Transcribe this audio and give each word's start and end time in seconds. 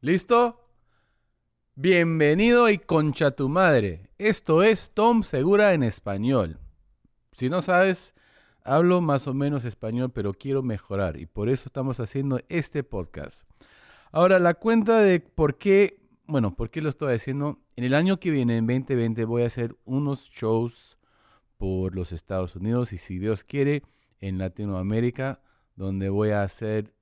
¿Listo? 0.00 0.64
Bienvenido 1.74 2.70
y 2.70 2.78
concha 2.78 3.32
tu 3.32 3.48
madre. 3.48 4.10
Esto 4.16 4.62
es 4.62 4.92
Tom 4.94 5.24
Segura 5.24 5.74
en 5.74 5.82
español. 5.82 6.60
Si 7.32 7.48
no 7.48 7.62
sabes, 7.62 8.14
hablo 8.62 9.00
más 9.00 9.26
o 9.26 9.34
menos 9.34 9.64
español, 9.64 10.12
pero 10.14 10.34
quiero 10.34 10.62
mejorar 10.62 11.16
y 11.16 11.26
por 11.26 11.48
eso 11.48 11.64
estamos 11.66 11.98
haciendo 11.98 12.38
este 12.48 12.84
podcast. 12.84 13.42
Ahora, 14.12 14.38
la 14.38 14.54
cuenta 14.54 15.00
de 15.00 15.18
por 15.18 15.58
qué, 15.58 16.00
bueno, 16.26 16.54
por 16.54 16.70
qué 16.70 16.80
lo 16.80 16.90
estoy 16.90 17.16
haciendo. 17.16 17.58
En 17.74 17.82
el 17.82 17.94
año 17.94 18.20
que 18.20 18.30
viene, 18.30 18.56
en 18.56 18.68
2020, 18.68 19.24
voy 19.24 19.42
a 19.42 19.46
hacer 19.46 19.74
unos 19.84 20.30
shows 20.30 20.96
por 21.56 21.96
los 21.96 22.12
Estados 22.12 22.54
Unidos 22.54 22.92
y 22.92 22.98
si 22.98 23.18
Dios 23.18 23.42
quiere, 23.42 23.82
en 24.20 24.38
Latinoamérica, 24.38 25.40
donde 25.74 26.08
voy 26.08 26.30
a 26.30 26.44
hacer, 26.44 26.94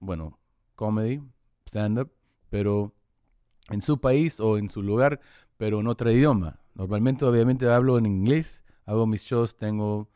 bueno, 0.00 0.40
comedy, 0.74 1.22
stand-up 1.68 2.10
pero 2.54 2.94
en 3.68 3.82
su 3.82 3.98
país 3.98 4.38
o 4.38 4.58
en 4.58 4.68
su 4.68 4.80
lugar, 4.80 5.18
pero 5.56 5.80
en 5.80 5.88
otro 5.88 6.08
idioma. 6.12 6.60
Normalmente, 6.76 7.24
obviamente, 7.24 7.68
hablo 7.68 7.98
en 7.98 8.06
inglés, 8.06 8.62
hago 8.86 9.08
mis 9.08 9.22
shows, 9.24 9.56
tengo 9.56 10.08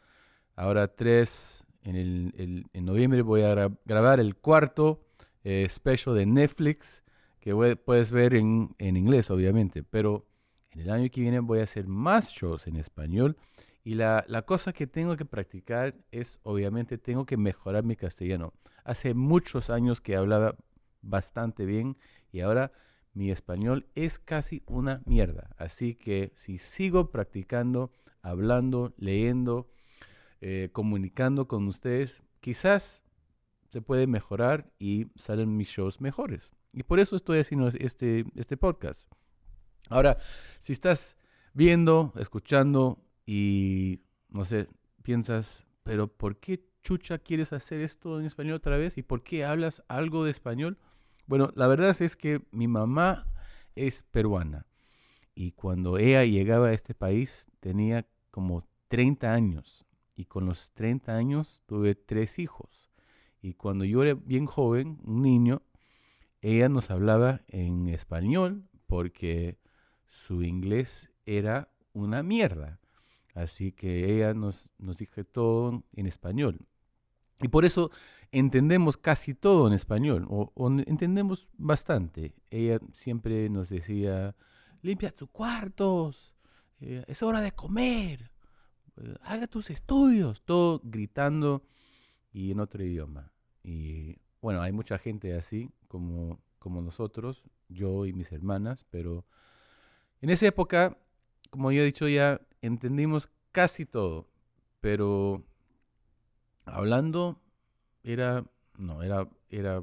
ahora 0.55 0.87
tres, 0.87 1.67
en, 1.83 1.97
el, 1.97 2.65
en 2.73 2.85
noviembre 2.85 3.23
voy 3.23 3.43
a 3.43 3.73
grabar 3.85 4.21
el 4.21 4.37
cuarto 4.37 5.05
eh, 5.43 5.67
special 5.69 6.15
de 6.15 6.27
Netflix, 6.27 7.03
que 7.41 7.77
puedes 7.85 8.13
ver 8.13 8.35
en, 8.35 8.73
en 8.79 8.97
inglés, 8.97 9.33
obviamente, 9.33 9.83
pero 9.83 10.25
en 10.71 10.83
el 10.83 10.91
año 10.91 11.11
que 11.11 11.23
viene 11.23 11.41
voy 11.41 11.59
a 11.59 11.65
hacer 11.65 11.89
más 11.89 12.31
shows 12.31 12.69
en 12.69 12.77
español. 12.77 13.37
Y 13.83 13.95
la, 13.95 14.25
la, 14.29 14.43
cosa 14.43 14.73
que 14.73 14.87
tengo 14.87 15.17
que 15.17 15.25
practicar 15.25 15.97
es, 16.13 16.39
obviamente, 16.45 16.99
tengo 16.99 17.27
que 17.27 17.37
mejorar 17.37 17.83
mi 17.83 17.97
castellano. 17.97 18.53
Hace 18.85 19.13
muchos 19.13 19.71
años 19.71 20.01
que 20.01 20.15
hablaba 20.15 20.55
bastante 21.03 21.65
bien 21.65 21.97
y 22.39 22.41
ahora 22.41 22.71
mi 23.15 23.33
español 23.33 23.89
es 23.97 24.21
casi 24.21 24.63
una 24.67 25.03
mierda. 25.05 25.57
Así 25.59 25.97
que 25.97 26.33
si 26.37 26.59
sigo 26.59 27.11
practicando, 27.11 27.91
hablando, 28.23 28.95
leyendo, 28.97 29.69
eh, 30.41 30.69
comunicando 30.71 31.49
con 31.49 31.67
ustedes, 31.67 32.23
quizás 32.39 33.03
se 33.71 33.83
puede 33.83 34.07
mejorar 34.07 34.71
y 34.79 35.09
salen 35.17 35.57
mis 35.57 35.67
shows 35.67 36.01
mejores. 36.01 36.53
Y 36.73 36.85
por 36.85 37.01
eso 37.01 37.17
estoy 37.17 37.41
haciendo 37.41 37.67
este, 37.77 38.25
este 38.37 38.57
podcast. 38.57 39.11
Ahora, 39.89 40.19
si 40.61 40.73
estás 40.73 41.17
viendo, 41.55 42.13
escuchando 42.21 43.05
y, 43.27 44.03
no 44.29 44.45
sé, 44.45 44.69
piensas, 45.03 45.67
pero 45.83 46.07
¿por 46.07 46.39
qué 46.39 46.65
chucha 46.85 47.19
quieres 47.19 47.53
hacer 47.53 47.81
esto 47.81 48.21
en 48.21 48.27
español 48.27 48.55
otra 48.55 48.77
vez? 48.77 48.97
¿Y 48.97 49.03
por 49.03 49.25
qué 49.25 49.45
hablas 49.45 49.83
algo 49.89 50.25
de 50.25 50.31
español? 50.31 50.79
Bueno, 51.29 51.53
la 51.57 51.67
verdad 51.67 51.95
es 52.01 52.17
que 52.17 52.41
mi 52.53 52.69
mamá 52.69 53.27
es 53.77 54.03
peruana 54.03 54.67
y 55.35 55.53
cuando 55.53 55.99
ella 55.99 56.25
llegaba 56.25 56.69
a 56.69 56.73
este 56.73 56.95
país 56.95 57.49
tenía 57.61 58.07
como 58.31 58.67
30 58.89 59.35
años 59.35 59.85
y 60.17 60.25
con 60.25 60.47
los 60.47 60.73
30 60.73 61.15
años 61.15 61.63
tuve 61.67 61.95
tres 61.95 62.39
hijos. 62.39 62.91
Y 63.43 63.53
cuando 63.53 63.85
yo 63.85 64.03
era 64.03 64.15
bien 64.15 64.47
joven, 64.47 65.01
un 65.05 65.21
niño, 65.21 65.61
ella 66.41 66.71
nos 66.71 66.91
hablaba 66.91 67.43
en 67.49 67.91
español 67.91 68.67
porque 68.87 69.59
su 70.07 70.43
inglés 70.43 71.11
era 71.27 71.69
una 71.93 72.23
mierda. 72.23 72.81
Así 73.35 73.73
que 73.73 74.17
ella 74.17 74.33
nos, 74.33 74.71
nos 74.79 74.97
dijo 74.97 75.23
todo 75.25 75.85
en 75.93 76.07
español. 76.07 76.67
Y 77.43 77.49
por 77.49 77.67
eso 77.67 77.91
entendemos 78.33 78.97
casi 78.97 79.35
todo 79.35 79.67
en 79.67 79.73
español, 79.73 80.27
o, 80.29 80.53
entendemos 80.87 81.49
bastante. 81.57 82.35
Ella 82.51 82.81
siempre 82.93 83.49
nos 83.49 83.69
decía, 83.69 84.35
limpia 84.83 85.11
tus 85.11 85.31
cuartos, 85.31 86.35
eh, 86.81 87.05
es 87.07 87.23
hora 87.23 87.41
de 87.41 87.53
comer, 87.53 88.31
eh, 88.97 89.15
haga 89.23 89.47
tus 89.47 89.71
estudios, 89.71 90.43
todo 90.43 90.81
gritando 90.85 91.65
y 92.33 92.51
en 92.51 92.61
otro 92.61 92.83
idioma. 92.83 93.33
Y 93.63 94.17
bueno, 94.41 94.61
hay 94.61 94.73
mucha 94.73 94.99
gente 94.99 95.35
así 95.35 95.71
como, 95.89 96.41
como 96.59 96.83
nosotros, 96.83 97.43
yo 97.69 98.07
y 98.07 98.13
mis 98.13 98.33
hermanas, 98.33 98.85
pero 98.91 99.25
en 100.21 100.31
esa 100.31 100.47
época, 100.47 100.99
como 101.51 101.73
yo 101.73 101.83
he 101.83 101.87
dicho 101.87 102.09
ya, 102.09 102.41
entendimos 102.61 103.29
casi 103.53 103.87
todo, 103.87 104.29
pero 104.81 105.45
hablando 106.65 107.41
era, 108.03 108.45
no, 108.77 109.03
era, 109.03 109.29
era, 109.51 109.83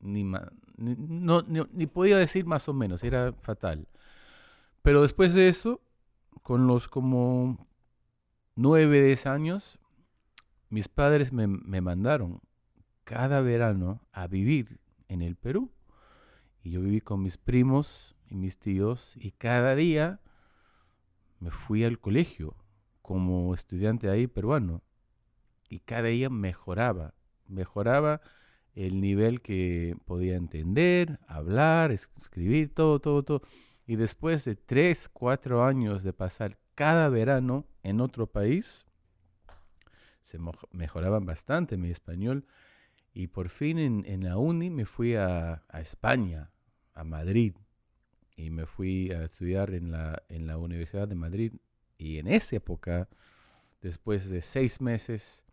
ni, 0.00 0.24
no, 0.24 1.42
ni, 1.42 1.86
podía 1.86 2.16
decir 2.16 2.46
más 2.46 2.68
o 2.68 2.74
menos, 2.74 3.02
era 3.04 3.32
fatal. 3.32 3.88
Pero 4.82 5.02
después 5.02 5.34
de 5.34 5.48
eso, 5.48 5.80
con 6.42 6.66
los 6.66 6.88
como 6.88 7.66
nueve, 8.54 9.02
diez 9.02 9.26
años, 9.26 9.78
mis 10.70 10.88
padres 10.88 11.32
me, 11.32 11.46
me 11.46 11.80
mandaron 11.80 12.40
cada 13.04 13.40
verano 13.40 14.00
a 14.12 14.26
vivir 14.26 14.80
en 15.08 15.22
el 15.22 15.36
Perú. 15.36 15.70
Y 16.62 16.72
yo 16.72 16.80
viví 16.80 17.00
con 17.00 17.22
mis 17.22 17.38
primos 17.38 18.14
y 18.28 18.34
mis 18.34 18.58
tíos 18.58 19.16
y 19.16 19.32
cada 19.32 19.74
día 19.74 20.20
me 21.40 21.50
fui 21.50 21.84
al 21.84 21.98
colegio 21.98 22.54
como 23.00 23.54
estudiante 23.54 24.10
ahí 24.10 24.26
peruano 24.26 24.82
y 25.68 25.80
cada 25.80 26.08
día 26.08 26.30
mejoraba, 26.30 27.14
mejoraba 27.48 28.20
el 28.74 29.00
nivel 29.00 29.40
que 29.40 29.96
podía 30.04 30.36
entender, 30.36 31.18
hablar, 31.26 31.90
escribir, 31.90 32.72
todo, 32.72 33.00
todo, 33.00 33.24
todo. 33.24 33.42
Y 33.86 33.96
después 33.96 34.44
de 34.44 34.54
tres, 34.54 35.08
cuatro 35.08 35.64
años 35.64 36.04
de 36.04 36.12
pasar 36.12 36.58
cada 36.74 37.08
verano 37.08 37.66
en 37.82 38.00
otro 38.00 38.28
país, 38.28 38.86
se 40.20 40.38
mejoraba 40.70 41.18
bastante 41.18 41.76
mi 41.76 41.90
español. 41.90 42.46
Y 43.12 43.28
por 43.28 43.48
fin 43.48 43.78
en, 43.78 44.22
la 44.22 44.36
uni 44.36 44.70
me 44.70 44.84
fui 44.84 45.16
a, 45.16 45.64
a, 45.68 45.80
España, 45.80 46.52
a 46.94 47.02
Madrid. 47.02 47.54
Y 48.36 48.50
me 48.50 48.66
fui 48.66 49.10
a 49.10 49.24
estudiar 49.24 49.74
en 49.74 49.90
la, 49.90 50.22
en 50.28 50.46
la 50.46 50.56
Universidad 50.58 51.08
de 51.08 51.16
Madrid. 51.16 51.54
Y 51.96 52.18
en 52.18 52.28
esa 52.28 52.54
época, 52.54 53.08
después 53.80 54.30
de 54.30 54.40
seis 54.40 54.80
meses, 54.80 55.44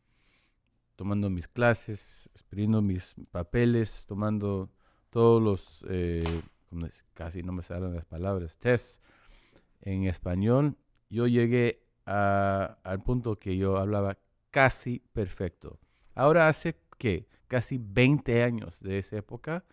tomando 0.96 1.30
mis 1.30 1.48
clases, 1.48 2.30
escribiendo 2.34 2.82
mis 2.82 3.14
papeles, 3.32 4.06
tomando 4.08 4.70
todos 5.10 5.42
los, 5.42 5.86
eh, 5.90 6.42
casi 7.14 7.44
no 7.44 7.52
me 7.52 7.64
salen 7.64 7.96
las 7.96 8.06
palabras, 8.06 8.58
tests 8.58 9.02
en 9.82 10.06
español, 10.06 10.76
yo 11.10 11.28
llegué 11.28 11.84
al 12.06 13.02
punto 13.04 13.40
que 13.40 13.58
yo 13.58 13.78
hablaba 13.78 14.18
casi 14.52 15.00
perfecto. 15.14 15.80
Ahora 16.14 16.48
hace 16.48 16.76
que 16.98 17.28
casi 17.48 17.78
20 17.80 18.44
años 18.44 18.80
de 18.80 19.00
esa 19.00 19.18
época 19.18 19.64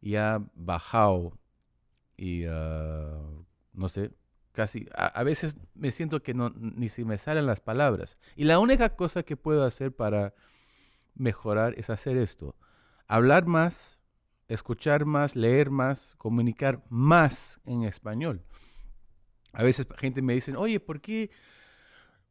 y 0.00 0.16
ha 0.16 0.40
bajado 0.54 1.38
y 2.16 2.44
ah, 2.46 3.20
no 3.72 3.88
sé, 3.88 4.10
casi 4.52 4.86
a, 4.94 5.06
a, 5.06 5.22
veces 5.22 5.56
me 5.74 5.92
siento 5.92 6.22
que 6.22 6.34
no 6.34 6.50
ni 6.50 6.88
si 6.88 7.04
me 7.04 7.16
salen 7.16 7.46
las 7.46 7.60
palabras. 7.60 8.18
Y 8.36 8.44
la 8.44 8.58
única 8.58 8.96
cosa 8.96 9.22
que 9.22 9.36
puedo 9.36 9.64
hacer 9.64 9.94
para 9.94 10.34
mejorar 11.18 11.74
es 11.76 11.90
hacer 11.90 12.16
esto. 12.16 12.56
Hablar 13.06 13.46
más, 13.46 13.98
escuchar 14.48 15.04
más, 15.04 15.36
leer 15.36 15.70
más, 15.70 16.14
comunicar 16.16 16.82
más 16.88 17.60
en 17.64 17.82
español. 17.82 18.42
A 19.52 19.62
veces 19.62 19.86
gente 19.96 20.22
me 20.22 20.34
dice, 20.34 20.56
oye, 20.56 20.80
¿por 20.80 21.00
qué 21.00 21.30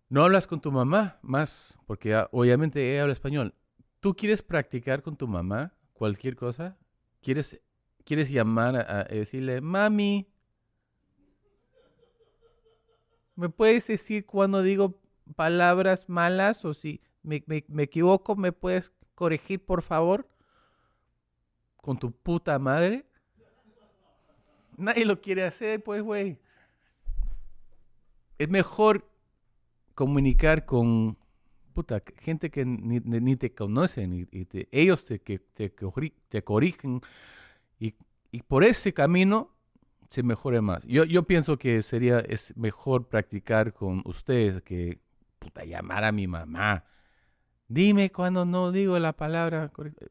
no 0.10 0.24
hablas 0.24 0.48
con 0.48 0.62
tu 0.62 0.72
mamá 0.72 1.20
más? 1.22 1.78
Porque 1.86 2.16
obviamente 2.32 2.92
ella 2.92 3.04
habla 3.04 3.14
español. 3.14 3.54
¿Tú 4.00 4.16
quieres 4.16 4.42
practicar 4.42 5.02
con 5.02 5.18
tu 5.18 5.28
mamá 5.28 5.74
cualquier 5.94 6.36
cosa? 6.36 6.78
¿Quieres, 7.22 7.60
quieres 8.04 8.30
llamar 8.30 8.76
a, 8.76 9.04
decirle, 9.04 9.62
mami, 9.62 10.30
¿me 13.36 13.50
puedes 13.50 13.88
decir 13.88 14.26
cuando 14.26 14.62
digo 14.62 15.02
palabras 15.36 16.08
malas 16.08 16.64
o 16.64 16.74
si 16.74 17.02
me, 17.28 17.84
equivoco, 17.84 18.36
¿me 18.36 18.52
puedes 18.52 18.92
corregir, 19.14 19.64
por 19.64 19.82
favor? 19.82 20.28
Con 21.76 22.00
tu 22.00 22.12
puta 22.12 22.58
madre. 22.58 23.06
Nadie 24.78 25.06
lo 25.06 25.20
quiere 25.20 25.44
hacer, 25.44 25.84
pues, 25.84 26.02
güey. 26.02 26.40
Es 28.38 28.50
mejor 28.50 29.10
comunicar 29.94 30.66
con 30.66 31.18
puta, 31.74 32.02
gente 32.20 32.50
que 32.50 32.66
ni, 32.66 33.36
te 33.36 33.54
conocen 33.54 34.14
y, 34.14 34.48
ellos 34.72 35.06
te, 35.06 35.20
que, 35.20 35.40
te, 35.40 35.74
te 36.30 36.44
corrigen 36.44 37.02
y, 37.80 37.94
por 38.48 38.64
ese 38.64 38.94
camino 38.94 39.56
se 40.10 40.22
mejore 40.22 40.62
más. 40.62 40.86
Yo, 40.86 41.04
yo 41.04 41.24
pienso 41.24 41.58
que 41.58 41.82
sería 41.82 42.20
es 42.20 42.56
mejor 42.56 43.08
practicar 43.08 43.74
con 43.74 44.04
ustedes 44.06 44.62
que 44.62 45.00
puta, 45.40 45.66
llamar 45.66 46.04
a 46.04 46.12
mi 46.12 46.28
mamá 46.28 46.86
Dime 47.68 48.12
cuando 48.12 48.46
no 48.46 48.72
digo 48.72 48.98
la 49.00 49.14
palabra 49.14 49.70
correcta. 49.70 50.06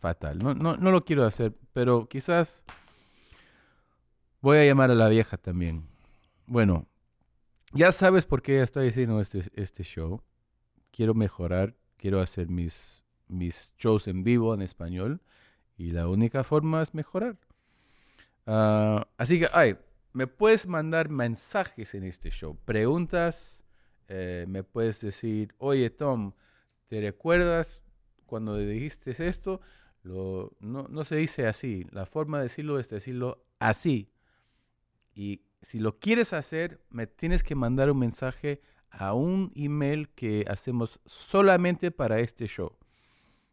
fatal. 0.00 0.38
No, 0.38 0.76
lo 0.76 1.04
quiero 1.04 1.24
hacer, 1.24 1.54
pero 1.72 2.08
quizás 2.08 2.62
voy 4.40 4.58
a 4.58 4.64
llamar 4.64 4.90
a 4.90 4.94
la 4.94 5.08
vieja 5.08 5.36
también. 5.36 5.86
Bueno, 6.46 6.86
ya 7.72 7.92
sabes 7.92 8.26
por 8.26 8.42
qué 8.42 8.62
estoy 8.62 8.88
haciendo 8.88 9.20
este, 9.20 9.42
este 9.54 9.82
show. 9.82 10.22
Quiero 10.90 11.14
mejorar, 11.14 11.74
quiero 11.96 12.20
hacer 12.20 12.48
mis, 12.48 13.04
mis 13.28 13.72
shows 13.78 14.08
en 14.08 14.24
vivo 14.24 14.54
en 14.54 14.62
español 14.62 15.20
y 15.76 15.92
la 15.92 16.08
única 16.08 16.44
forma 16.44 16.82
es 16.82 16.94
mejorar. 16.94 17.36
Ah, 18.46 19.06
así 19.16 19.40
que, 19.40 19.48
ay, 19.52 19.76
me 20.12 20.26
puedes 20.26 20.66
mandar 20.66 21.08
mensajes 21.08 21.94
en 21.94 22.04
este 22.04 22.30
show, 22.30 22.56
preguntas, 22.64 23.64
eh, 24.08 24.44
me 24.48 24.62
puedes 24.62 25.00
decir, 25.00 25.54
oye 25.58 25.90
Tom, 25.90 26.32
¿te 26.94 27.00
recuerdas 27.00 27.82
cuando 28.24 28.56
dijiste 28.56 29.10
esto? 29.26 29.60
No, 30.04 30.52
no 30.60 31.04
se 31.04 31.16
dice 31.16 31.48
así, 31.48 31.88
la 31.90 32.06
forma 32.06 32.38
de 32.38 32.44
decirlo 32.44 32.78
es 32.78 32.88
decirlo 32.88 33.44
así. 33.58 34.12
Y 35.12 35.42
si 35.60 35.80
lo 35.80 35.98
quieres 35.98 36.32
hacer, 36.32 36.80
me 36.90 37.08
tienes 37.08 37.42
que 37.42 37.56
mandar 37.56 37.90
un 37.90 37.98
mensaje 37.98 38.60
a 38.90 39.12
un 39.12 39.50
email 39.56 40.08
que 40.10 40.44
hacemos 40.48 41.00
solamente 41.04 41.90
para 41.90 42.20
este 42.20 42.46
show. 42.46 42.78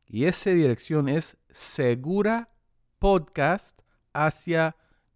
Y 0.05 0.25
esa 0.25 0.51
dirección 0.51 1.09
es 1.09 1.35
segura 1.49 2.53
podcast 2.99 3.81
hacia 4.13 4.75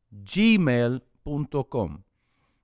gmail.com. 0.10 2.02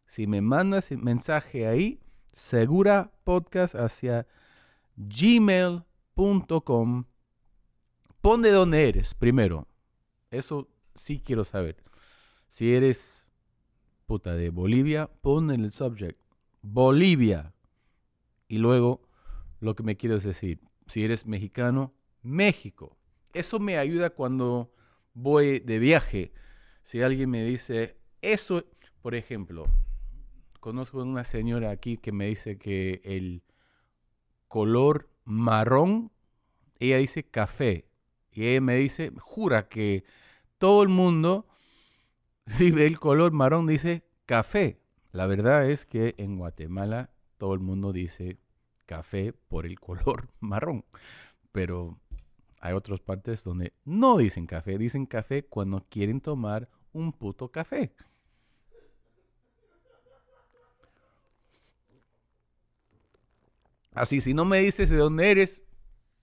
Si 0.08 0.26
me 0.26 0.42
mandas 0.42 0.90
el 0.90 0.98
mensaje 0.98 1.68
ahí, 1.68 2.02
segura 2.34 3.12
podcast 3.24 3.76
hacia 3.76 4.24
gmail.com. 4.24 4.41
Pon 8.22 8.42
de 8.42 8.52
dónde 8.52 8.88
eres 8.88 9.14
primero. 9.14 9.68
Eso 10.30 10.70
sí 10.94 11.20
quiero 11.20 11.44
saber. 11.44 11.84
Si 12.50 12.74
eres 12.74 13.28
puta 14.06 14.36
de 14.36 14.50
Bolivia, 14.50 15.10
pon 15.22 15.52
en 15.52 15.64
el 15.64 15.72
subject 15.72 16.20
Bolivia. 16.62 17.54
Y 18.48 18.60
luego 18.60 19.02
lo 19.60 19.76
que 19.76 19.84
me 19.84 19.98
quieres 19.98 20.24
decir. 20.24 20.60
Si 20.88 21.04
eres 21.04 21.26
mexicano, 21.26 21.94
México. 22.22 22.98
Eso 23.34 23.60
me 23.60 23.78
ayuda 23.78 24.12
cuando 24.12 24.72
voy 25.14 25.60
de 25.60 25.80
viaje. 25.80 26.32
Si 26.84 27.02
alguien 27.02 27.30
me 27.30 27.44
dice, 27.44 27.98
eso, 28.22 28.66
por 29.02 29.16
ejemplo, 29.16 29.66
conozco 30.60 31.02
una 31.02 31.24
señora 31.24 31.72
aquí 31.72 31.98
que 31.98 32.12
me 32.12 32.28
dice 32.28 32.58
que 32.58 33.02
el 33.04 33.42
color 34.52 35.08
marrón, 35.24 36.12
ella 36.80 36.98
dice 36.98 37.24
café. 37.24 37.88
Y 38.34 38.48
ella 38.48 38.60
me 38.60 38.76
dice, 38.76 39.14
jura 39.18 39.70
que 39.70 40.04
todo 40.58 40.84
el 40.84 40.90
mundo, 40.90 41.48
si 42.48 42.70
ve 42.70 42.86
el 42.86 43.00
color 43.00 43.32
marrón, 43.32 43.66
dice 43.66 44.04
café. 44.26 44.82
La 45.14 45.26
verdad 45.26 45.70
es 45.70 45.86
que 45.86 46.16
en 46.18 46.38
Guatemala 46.38 47.12
todo 47.38 47.54
el 47.54 47.62
mundo 47.62 47.94
dice 47.94 48.40
café 48.86 49.32
por 49.32 49.66
el 49.66 49.80
color 49.80 50.28
marrón. 50.42 50.84
Pero 51.54 51.98
hay 52.60 52.74
otras 52.74 53.00
partes 53.00 53.46
donde 53.46 53.72
no 53.86 54.18
dicen 54.18 54.48
café, 54.48 54.78
dicen 54.78 55.06
café 55.06 55.46
cuando 55.46 55.86
quieren 55.88 56.20
tomar 56.20 56.68
un 56.92 57.14
puto 57.14 57.54
café. 57.54 57.94
Así, 63.94 64.22
si 64.22 64.34
no 64.34 64.46
me 64.46 64.60
dices 64.60 64.90
de 64.90 64.98
dónde 64.98 65.32
eres, 65.32 65.62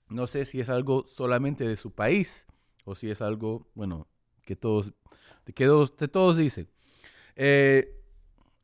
no 0.08 0.26
sé 0.26 0.44
si 0.44 0.60
es 0.60 0.68
algo 0.68 1.04
solamente 1.06 1.68
de 1.68 1.76
su 1.76 1.90
país 1.90 2.46
o 2.84 2.94
si 2.94 3.10
es 3.10 3.20
algo, 3.20 3.68
bueno, 3.74 4.06
que 4.42 4.56
todos, 4.56 4.94
que 5.54 6.08
todos, 6.08 6.36
dicen. 6.36 6.68
Eh, 7.36 7.94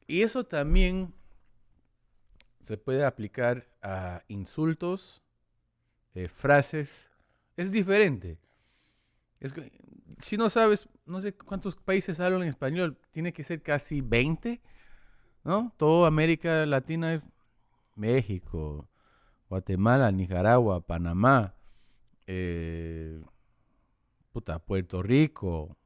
y 0.06 0.22
eso 0.22 0.44
también 0.44 1.12
se 2.62 2.78
puede 2.78 3.04
aplicar 3.04 3.68
a 3.82 4.22
insultos, 4.28 5.22
eh, 6.14 6.28
frases 6.28 7.10
es 7.56 7.70
diferente. 7.70 8.38
Si 10.20 10.38
no 10.38 10.48
sabes, 10.48 10.88
no 11.04 11.20
sé 11.20 11.34
cuántos 11.34 11.76
países 11.76 12.18
hablan 12.20 12.44
español, 12.44 12.96
tiene 13.10 13.32
que 13.32 13.44
ser 13.44 13.62
casi 13.62 14.00
20, 14.00 14.62
¿no? 15.44 15.74
Toda 15.76 16.08
América 16.08 16.64
Latina, 16.64 17.22
México, 17.94 18.88
Guatemala, 19.48 20.10
Nicaragua, 20.10 20.80
Panamá, 20.80 21.54
eh, 22.26 23.20
puta, 24.32 24.58
Puerto 24.58 25.02
Rico, 25.02 25.76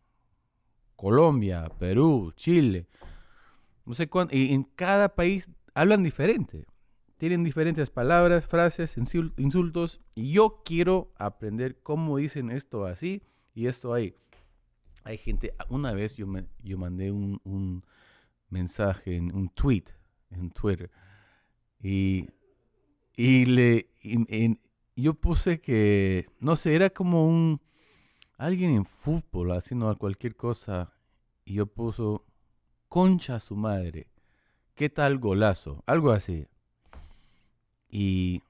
Colombia, 0.96 1.68
Perú, 1.78 2.32
Chile, 2.36 2.86
no 3.84 3.94
sé 3.94 4.08
cuánto, 4.08 4.36
y 4.36 4.52
en 4.52 4.64
cada 4.64 5.14
país 5.14 5.48
hablan 5.74 6.02
diferente 6.02 6.66
tienen 7.18 7.42
diferentes 7.42 7.90
palabras, 7.90 8.46
frases, 8.46 8.96
insultos, 8.96 10.00
y 10.14 10.32
yo 10.32 10.62
quiero 10.64 11.12
aprender 11.16 11.80
cómo 11.82 12.16
dicen 12.16 12.50
esto 12.50 12.86
así 12.86 13.22
y 13.54 13.66
esto 13.66 13.92
ahí. 13.92 14.14
Hay 15.02 15.18
gente, 15.18 15.52
una 15.68 15.92
vez 15.92 16.16
yo, 16.16 16.28
me, 16.28 16.46
yo 16.62 16.78
mandé 16.78 17.10
un, 17.10 17.84
mensaje, 18.50 19.16
en, 19.16 19.34
un 19.34 19.48
tweet 19.50 19.84
en 20.30 20.50
Twitter, 20.50 20.90
y, 21.82 22.26
y 23.18 23.46
le, 23.46 23.90
yo 24.94 25.14
puse 25.14 25.60
que, 25.60 26.28
no 26.38 26.54
sé, 26.54 26.76
era 26.76 26.88
como 26.88 27.26
un, 27.26 27.60
alguien 28.36 28.76
en 28.76 28.84
fútbol 28.84 29.50
haciendo 29.50 29.92
cualquier 29.98 30.36
cosa, 30.36 30.92
y 31.44 31.54
yo 31.54 31.66
puso, 31.66 32.24
concha 32.88 33.40
su 33.40 33.56
madre, 33.56 34.06
¿qué 34.76 34.88
tal 34.88 35.18
golazo? 35.18 35.82
Algo 35.86 36.12
así. 36.12 36.46
Y 37.88 38.40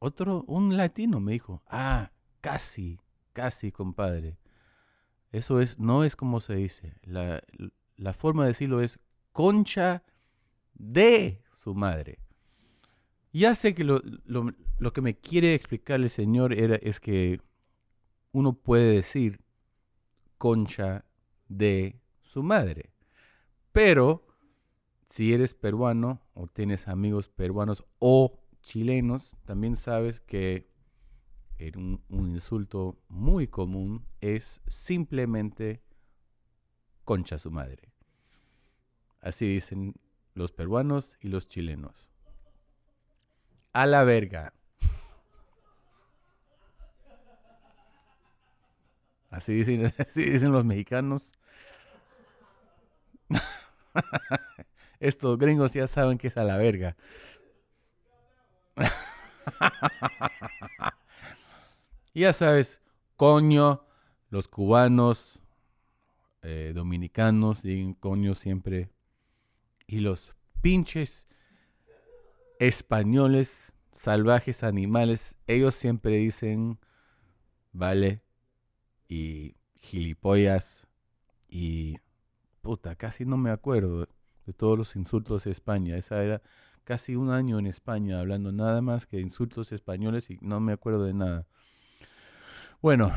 otro, 0.00 0.42
un 0.48 0.76
latino 0.76 1.20
me 1.20 1.30
dijo, 1.30 1.62
ah, 1.68 2.10
casi, 2.40 2.98
casi, 3.32 3.70
compadre. 3.70 4.36
Eso 5.30 5.60
es, 5.60 5.78
no 5.78 6.02
es 6.02 6.16
como 6.16 6.40
se 6.40 6.56
dice. 6.56 6.94
La, 7.02 7.40
la 7.96 8.14
forma 8.14 8.42
de 8.42 8.48
decirlo 8.48 8.80
es 8.80 8.98
concha 9.30 10.02
de 10.74 11.40
su 11.52 11.76
madre. 11.76 12.18
Ya 13.32 13.54
sé 13.54 13.74
que 13.74 13.84
lo, 13.84 14.00
lo, 14.24 14.52
lo, 14.78 14.92
que 14.92 15.00
me 15.00 15.16
quiere 15.16 15.54
explicar 15.54 16.00
el 16.00 16.10
Señor 16.10 16.52
era, 16.52 16.76
es 16.76 16.98
que 16.98 17.40
uno 18.32 18.54
puede 18.54 18.92
decir 18.92 19.40
concha 20.36 21.04
de 21.48 22.00
su 22.22 22.42
madre. 22.42 22.92
Pero 23.72 24.26
si 25.06 25.32
eres 25.32 25.54
peruano 25.54 26.20
o 26.34 26.46
tienes 26.48 26.88
amigos 26.88 27.28
peruanos 27.28 27.84
o 27.98 28.40
chilenos, 28.62 29.36
también 29.44 29.76
sabes 29.76 30.20
que 30.20 30.68
un, 31.76 32.02
un 32.08 32.30
insulto 32.30 32.98
muy 33.08 33.46
común 33.46 34.06
es 34.20 34.60
simplemente 34.66 35.82
concha 37.04 37.38
su 37.38 37.50
madre. 37.50 37.92
Así 39.20 39.46
dicen 39.46 39.94
los 40.34 40.52
peruanos 40.52 41.18
y 41.20 41.28
los 41.28 41.48
chilenos. 41.48 42.09
A 43.72 43.86
la 43.86 44.04
verga. 44.04 44.52
Así 49.30 49.54
dicen, 49.54 49.92
así 49.98 50.24
dicen 50.24 50.52
los 50.52 50.64
mexicanos. 50.64 51.34
Estos 55.00 55.38
gringos 55.38 55.72
ya 55.72 55.86
saben 55.86 56.18
que 56.18 56.26
es 56.28 56.36
a 56.36 56.44
la 56.44 56.56
verga. 56.56 56.96
ya 62.14 62.32
sabes, 62.32 62.82
coño, 63.16 63.84
los 64.30 64.48
cubanos, 64.48 65.42
eh, 66.42 66.72
dominicanos 66.74 67.62
digan 67.62 67.94
coño 67.94 68.34
siempre. 68.34 68.90
Y 69.86 70.00
los 70.00 70.34
pinches 70.60 71.28
españoles, 72.60 73.72
salvajes 73.90 74.62
animales, 74.62 75.36
ellos 75.46 75.74
siempre 75.74 76.18
dicen, 76.18 76.78
vale, 77.72 78.22
y 79.08 79.56
gilipollas, 79.76 80.86
y 81.48 81.96
puta, 82.60 82.96
casi 82.96 83.24
no 83.24 83.38
me 83.38 83.50
acuerdo 83.50 84.06
de 84.44 84.52
todos 84.52 84.76
los 84.76 84.94
insultos 84.94 85.44
de 85.44 85.52
España. 85.52 85.96
Esa 85.96 86.22
era 86.22 86.42
casi 86.84 87.16
un 87.16 87.30
año 87.30 87.58
en 87.58 87.66
España 87.66 88.20
hablando 88.20 88.52
nada 88.52 88.82
más 88.82 89.06
que 89.06 89.20
insultos 89.20 89.72
españoles 89.72 90.28
y 90.28 90.38
no 90.42 90.60
me 90.60 90.74
acuerdo 90.74 91.04
de 91.04 91.14
nada. 91.14 91.46
Bueno, 92.82 93.10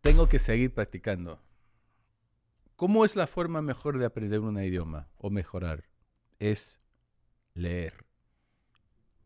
tengo 0.00 0.30
que 0.30 0.38
seguir 0.38 0.72
practicando. 0.72 1.38
¿Cómo 2.74 3.04
es 3.04 3.16
la 3.16 3.26
forma 3.26 3.60
mejor 3.60 3.98
de 3.98 4.06
aprender 4.06 4.40
un 4.40 4.58
idioma 4.62 5.08
o 5.18 5.28
mejorar? 5.28 5.84
Es 6.38 6.80
leer. 7.56 8.04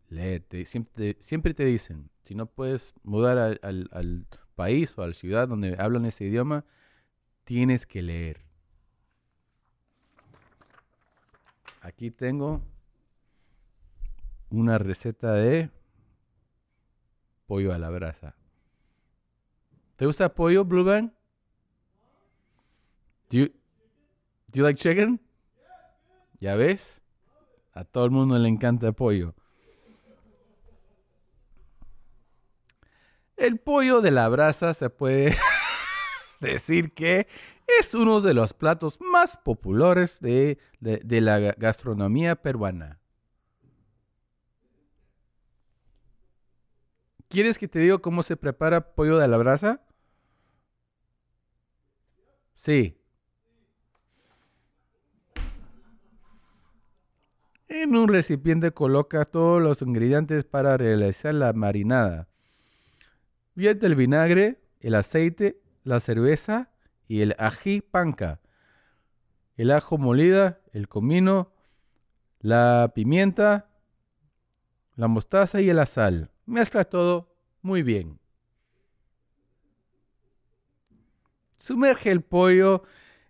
leer. 0.08 0.42
Te- 0.42 0.64
siempre, 0.64 1.14
te, 1.14 1.22
siempre 1.22 1.54
te 1.54 1.64
dicen, 1.64 2.10
si 2.20 2.34
no 2.34 2.46
puedes 2.46 2.94
mudar 3.02 3.38
al, 3.38 3.60
al- 3.62 3.88
al 3.92 4.26
país 4.54 4.96
o 4.98 5.02
a 5.02 5.08
la 5.08 5.14
ciudad 5.14 5.48
donde 5.48 5.76
hablan 5.78 6.04
ese 6.06 6.24
idioma, 6.24 6.64
tienes 7.44 7.86
que 7.86 8.02
leer. 8.02 8.40
Aquí 11.82 12.10
tengo 12.10 12.62
una 14.50 14.78
receta 14.78 15.32
de 15.32 15.70
pollo 17.46 17.72
a 17.72 17.78
la 17.78 17.88
brasa. 17.90 18.34
¿Te 19.96 20.06
gusta 20.06 20.34
pollo, 20.34 20.64
Blue 20.64 20.84
Band? 20.84 21.12
Do 23.30 23.38
you, 23.38 23.46
do 24.48 24.58
you 24.58 24.62
like 24.62 24.78
chicken? 24.80 25.20
¿Ya 26.40 26.54
ves? 26.56 27.02
A 27.72 27.84
todo 27.84 28.04
el 28.04 28.12
mundo 28.12 28.38
le 28.38 28.48
encanta 28.48 28.86
el 28.86 28.94
pollo. 28.94 29.34
El 33.36 33.58
pollo 33.58 34.00
de 34.02 34.10
la 34.10 34.28
brasa 34.28 34.74
se 34.74 34.90
puede 34.90 35.34
decir 36.40 36.92
que 36.94 37.26
es 37.80 37.94
uno 37.94 38.20
de 38.20 38.34
los 38.34 38.52
platos 38.52 38.98
más 39.00 39.36
populares 39.36 40.18
de, 40.20 40.58
de- 40.80 41.00
de 41.04 41.20
la 41.20 41.38
ga- 41.40 41.54
gastronomía 41.56 42.36
peruana. 42.36 43.00
¿Quieres 47.28 47.58
que 47.58 47.66
te 47.68 47.78
diga 47.78 47.96
cómo 47.98 48.22
se 48.22 48.36
prepara 48.36 48.94
pollo 48.94 49.16
de 49.18 49.28
la 49.28 49.38
brasa? 49.38 49.80
Sí. 52.56 52.99
En 57.72 57.94
un 57.94 58.08
recipiente 58.08 58.72
coloca 58.72 59.24
todos 59.24 59.62
los 59.62 59.80
ingredientes 59.80 60.42
para 60.44 60.76
realizar 60.76 61.32
la 61.32 61.52
marinada. 61.52 62.26
Vierte 63.54 63.86
el 63.86 63.94
vinagre, 63.94 64.60
el 64.80 64.96
aceite, 64.96 65.62
la 65.84 66.00
cerveza 66.00 66.72
y 67.06 67.20
el 67.20 67.36
ají 67.38 67.80
panca. 67.80 68.40
El 69.56 69.70
ajo 69.70 69.98
molida, 69.98 70.58
el 70.72 70.88
comino, 70.88 71.52
la 72.40 72.90
pimienta, 72.92 73.68
la 74.96 75.06
mostaza 75.06 75.60
y 75.60 75.72
la 75.72 75.86
sal. 75.86 76.32
Mezcla 76.46 76.84
todo 76.84 77.36
muy 77.62 77.84
bien. 77.84 78.18
Sumerge 81.56 82.10
el 82.10 82.22
pollo 82.22 82.82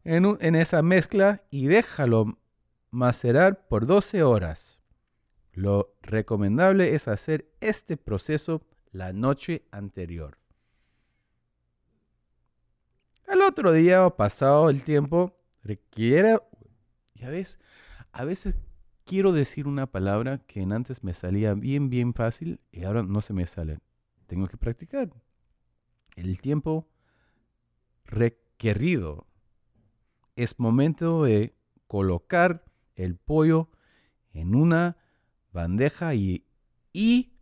en, 0.03 0.39
en 0.41 0.55
esa 0.55 0.81
mezcla 0.81 1.43
y 1.51 1.67
déjalo 1.67 2.40
macerar 2.91 3.67
por 3.69 3.87
12 3.87 4.23
horas. 4.23 4.81
Lo 5.53 5.95
recomendable 6.03 6.95
es 6.95 7.09
hacer 7.09 7.51
este 7.61 7.97
proceso 7.97 8.63
la 8.93 9.13
noche 9.13 9.65
anterior. 9.71 10.39
Al 13.27 13.43
otro 13.43 13.73
día 13.73 14.07
o 14.07 14.17
pasado 14.17 14.71
el 14.71 14.83
tiempo, 14.83 15.39
requiere, 15.63 16.39
ya 17.15 17.29
ves, 17.29 17.61
a 18.11 18.25
veces 18.25 18.57
quiero 19.05 19.33
decir 19.33 19.69
una 19.69 19.87
palabra 19.87 20.39
que 20.47 20.63
antes 20.63 21.05
me 21.05 21.15
salía 21.15 21.55
bien, 21.55 21.91
bien 21.91 22.13
fácil 22.15 22.61
y 22.73 22.85
ahora 22.85 23.03
no 23.03 23.21
se 23.21 23.33
me 23.33 23.47
sale. 23.47 23.79
Tengo 24.27 24.49
que 24.49 24.57
practicar. 24.57 25.11
El 26.17 26.41
tiempo 26.41 26.89
requerido. 28.05 29.27
Es 30.37 30.59
momento 30.59 31.25
de 31.25 31.55
colocar 31.87 32.65
el 32.97 33.17
pollo 33.17 33.69
en 34.33 34.55
una 34.55 34.97
bandeja 35.53 36.15
y, 36.15 36.45
y 36.93 37.33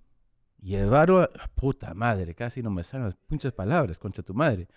llevarlo 0.61 1.23
a... 1.23 1.31
Puta 1.55 1.95
madre, 1.95 2.35
casi 2.35 2.63
no 2.63 2.71
me 2.71 2.85
salen 2.85 3.07
las 3.07 3.17
pinches 3.17 3.53
palabras, 3.53 3.99
concha 3.99 4.23
tu 4.23 4.35
madre. 4.35 4.69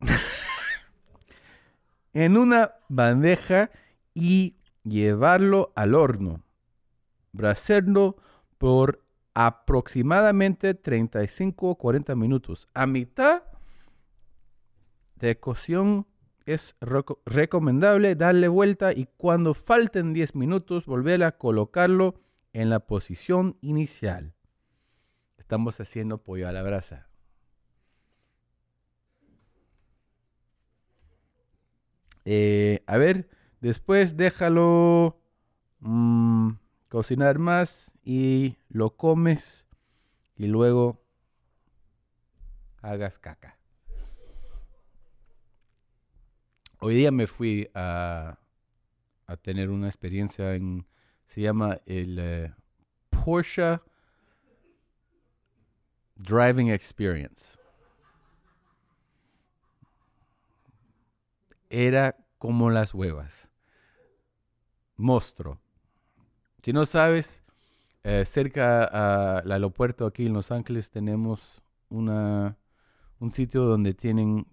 en 2.12 2.36
una 2.36 2.74
bandeja 2.88 3.70
y 4.14 4.56
llevarlo 4.84 5.72
al 5.74 5.94
horno. 5.94 6.42
Bracerlo 7.32 8.16
por 8.58 9.02
aproximadamente 9.34 10.74
35 10.74 11.70
o 11.70 11.74
40 11.76 12.14
minutos. 12.14 12.68
A 12.74 12.86
mitad 12.86 13.42
de 15.16 15.38
cocción 15.38 16.06
es 16.46 16.76
reco- 16.80 17.18
recomendable 17.24 18.14
darle 18.14 18.48
vuelta 18.48 18.92
y 18.92 19.06
cuando 19.16 19.54
falten 19.54 20.12
10 20.12 20.34
minutos 20.34 20.86
volver 20.86 21.22
a 21.24 21.38
colocarlo 21.38 22.20
en 22.52 22.70
la 22.70 22.80
posición 22.80 23.56
inicial. 23.60 24.34
Estamos 25.38 25.80
haciendo 25.80 26.18
pollo 26.18 26.48
a 26.48 26.52
la 26.52 26.62
brasa. 26.62 27.08
Eh, 32.24 32.82
a 32.86 32.96
ver, 32.98 33.28
después 33.60 34.16
déjalo 34.16 35.20
mm, 35.80 36.52
cocinar 36.88 37.38
más 37.38 37.94
y 38.04 38.56
lo 38.68 38.96
comes 38.96 39.66
y 40.36 40.46
luego 40.46 41.02
hagas 42.80 43.18
caca. 43.18 43.58
Hoy 46.84 46.96
día 46.96 47.12
me 47.12 47.28
fui 47.28 47.70
a, 47.74 48.40
a 49.28 49.36
tener 49.36 49.70
una 49.70 49.86
experiencia 49.86 50.56
en, 50.56 50.84
se 51.26 51.40
llama 51.40 51.80
el 51.86 52.18
eh, 52.18 52.52
Porsche 53.08 53.78
Driving 56.16 56.70
Experience. 56.70 57.56
Era 61.70 62.16
como 62.38 62.68
las 62.68 62.92
huevas. 62.92 63.48
Monstruo. 64.96 65.60
Si 66.64 66.72
no 66.72 66.84
sabes, 66.84 67.44
eh, 68.02 68.24
cerca 68.24 69.38
al 69.38 69.52
aeropuerto 69.52 70.04
aquí 70.04 70.26
en 70.26 70.32
Los 70.32 70.50
Ángeles 70.50 70.90
tenemos 70.90 71.62
una, 71.90 72.58
un 73.20 73.30
sitio 73.30 73.62
donde 73.62 73.94
tienen 73.94 74.48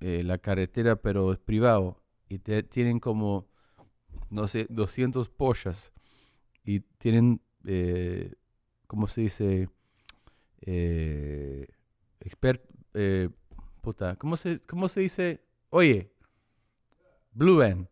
eh, 0.00 0.22
la 0.24 0.38
carretera, 0.38 0.96
pero 0.96 1.32
es 1.32 1.38
privado. 1.38 2.02
Y 2.28 2.38
te- 2.38 2.62
tienen 2.62 3.00
como, 3.00 3.48
no 4.30 4.48
sé, 4.48 4.66
200 4.70 5.28
Porsches. 5.28 5.92
Y 6.64 6.80
tienen, 6.98 7.40
eh, 7.64 8.34
¿cómo 8.86 9.08
se 9.08 9.22
dice? 9.22 9.68
Eh, 10.62 11.66
expert, 12.20 12.62
eh, 12.94 13.30
puta, 13.80 14.16
¿cómo 14.16 14.36
se, 14.36 14.60
¿cómo 14.60 14.88
se 14.88 15.00
dice? 15.00 15.42
Oye, 15.70 16.12
Blue 17.32 17.58
Van. 17.58 17.88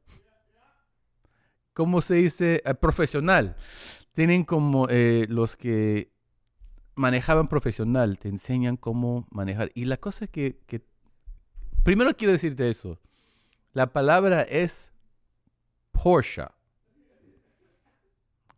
¿Cómo 1.72 2.00
se 2.00 2.14
dice? 2.14 2.62
Eh, 2.64 2.74
profesional. 2.74 3.56
Tienen 4.12 4.44
como 4.44 4.88
los 4.88 5.56
que 5.56 6.10
manejaban 6.96 7.48
profesional, 7.48 8.18
te 8.18 8.28
enseñan 8.28 8.76
cómo 8.76 9.28
manejar. 9.30 9.70
Y 9.74 9.84
la 9.84 9.96
cosa 9.98 10.26
que 10.26 10.58
primero 11.82 12.16
quiero 12.16 12.32
decirte 12.32 12.68
eso. 12.68 12.98
La 13.72 13.92
palabra 13.92 14.42
es 14.42 14.92
Porsche. 15.92 16.46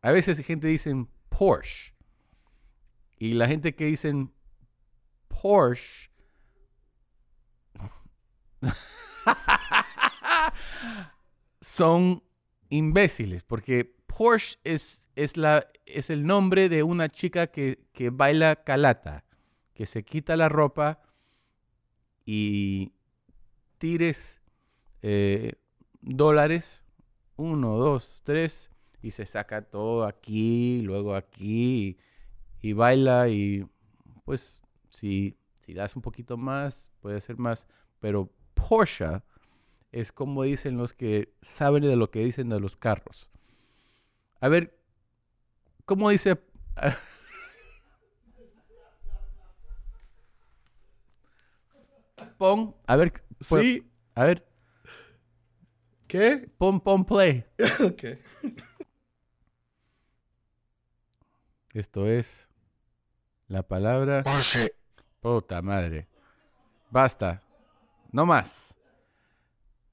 A 0.02 0.12
veces 0.12 0.38
gente 0.38 0.66
dice 0.66 0.94
Porsche. 1.28 1.92
Y 3.18 3.34
la 3.34 3.46
gente 3.46 3.74
que 3.74 3.84
dicen 3.84 4.32
Porsche 5.28 6.10
son 11.60 12.22
imbéciles, 12.68 13.42
porque 13.42 13.96
Porsche 14.06 14.58
es, 14.64 15.02
es, 15.16 15.36
la, 15.36 15.66
es 15.86 16.10
el 16.10 16.26
nombre 16.26 16.68
de 16.68 16.82
una 16.82 17.08
chica 17.08 17.46
que, 17.48 17.84
que 17.92 18.10
baila 18.10 18.64
calata, 18.64 19.24
que 19.74 19.86
se 19.86 20.02
quita 20.02 20.36
la 20.36 20.48
ropa 20.48 21.02
y 22.24 22.92
tires 23.80 24.40
eh, 25.00 25.54
dólares, 26.02 26.84
uno, 27.36 27.78
dos, 27.78 28.20
tres, 28.24 28.70
y 29.02 29.12
se 29.12 29.24
saca 29.24 29.62
todo 29.62 30.04
aquí, 30.04 30.82
luego 30.82 31.16
aquí, 31.16 31.96
y, 32.60 32.74
baila 32.74 33.30
y 33.30 33.66
pues 34.26 34.60
si, 34.90 35.38
si 35.60 35.72
das 35.72 35.96
un 35.96 36.02
poquito 36.02 36.36
más, 36.36 36.92
puede 37.00 37.22
ser 37.22 37.38
más, 37.38 37.66
pero 38.00 38.30
Porsche 38.52 39.22
es 39.92 40.12
como 40.12 40.42
dicen 40.42 40.76
los 40.76 40.92
que 40.92 41.32
saben 41.40 41.82
de 41.82 41.96
lo 41.96 42.10
que 42.10 42.20
dicen 42.20 42.50
de 42.50 42.60
los 42.60 42.76
carros. 42.76 43.30
A 44.40 44.48
ver, 44.48 44.78
¿cómo 45.86 46.10
dice? 46.10 46.38
Pon, 52.36 52.74
a 52.86 52.96
ver, 52.96 53.22
pon- 53.48 53.60
Sí. 53.62 53.86
a 54.14 54.24
ver, 54.24 54.46
¿Qué? 56.06 56.48
pon, 56.58 56.80
pon 56.80 57.04
play. 57.04 57.44
ok. 57.84 58.04
Esto 61.72 62.06
es 62.06 62.48
la 63.46 63.62
palabra... 63.62 64.24
Puta 65.20 65.60
madre. 65.62 66.08
Basta. 66.90 67.42
No 68.10 68.26
más. 68.26 68.76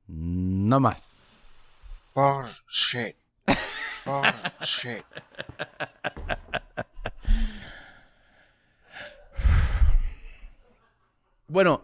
No 0.08 0.80
más. 0.80 2.12
Porsche. 2.16 3.16
Porsche. 4.06 5.04
Bueno, 11.48 11.82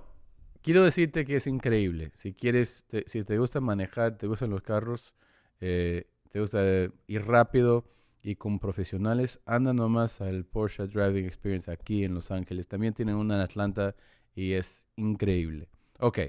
quiero 0.64 0.84
decirte 0.84 1.26
que 1.26 1.36
es 1.36 1.46
increíble. 1.48 2.12
Si 2.16 2.34
quieres, 2.34 2.86
te- 2.88 3.04
si 3.08 3.24
te 3.24 3.38
gusta 3.38 3.62
manejar, 3.62 4.18
te 4.18 4.26
gustan 4.28 4.50
los 4.50 4.62
carros, 4.64 5.14
eh, 5.62 6.08
te 6.32 6.40
gusta 6.40 6.64
ir 7.08 7.26
rápido 7.26 7.86
y 8.24 8.36
con 8.38 8.58
profesionales, 8.60 9.40
anda 9.46 9.74
nomás 9.74 10.22
al 10.22 10.46
Porsche 10.46 10.88
Driving 10.88 11.26
Experience 11.26 11.70
aquí 11.70 12.04
en 12.06 12.16
Los 12.16 12.32
Ángeles. 12.32 12.68
También 12.68 12.94
tienen 12.94 13.16
una 13.16 13.36
en 13.36 13.42
Atlanta 13.42 13.96
y 14.34 14.54
es 14.54 14.88
increíble. 14.96 15.68
Ok, 16.00 16.20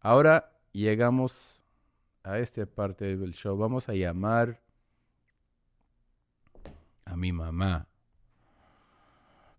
ahora 0.00 0.52
llegamos 0.72 1.64
a 2.22 2.38
esta 2.38 2.66
parte 2.66 3.16
del 3.16 3.34
show. 3.34 3.56
Vamos 3.56 3.88
a 3.88 3.94
llamar 3.94 4.62
a 7.04 7.16
mi 7.16 7.32
mamá. 7.32 7.88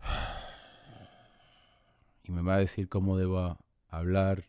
y 2.23 2.31
me 2.31 2.41
va 2.41 2.55
a 2.55 2.59
decir 2.59 2.89
cómo 2.89 3.17
debo 3.17 3.57
hablar, 3.89 4.45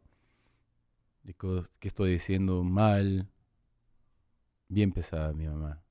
de 1.23 1.35
co- 1.35 1.64
qué 1.78 1.88
estoy 1.88 2.12
diciendo 2.12 2.62
mal. 2.64 3.28
Bien 4.68 4.92
pesada 4.92 5.33
mi 5.35 5.47
mamá. 5.47 5.83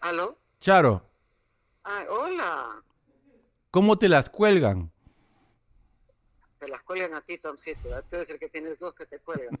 ¿Aló? 0.00 0.36
Charo, 0.60 1.02
Ay, 1.84 2.04
hola. 2.10 2.82
¿cómo 3.70 3.98
te 3.98 4.08
las 4.08 4.28
cuelgan? 4.30 4.92
Te 6.58 6.68
las 6.68 6.82
cuelgan 6.82 7.14
a 7.14 7.20
ti, 7.22 7.38
Tomcito. 7.38 7.88
Tú 8.08 8.16
eres 8.16 8.30
el 8.30 8.38
que 8.38 8.48
tienes 8.48 8.78
dos 8.78 8.94
que 8.94 9.06
te 9.06 9.18
cuelgan. 9.20 9.58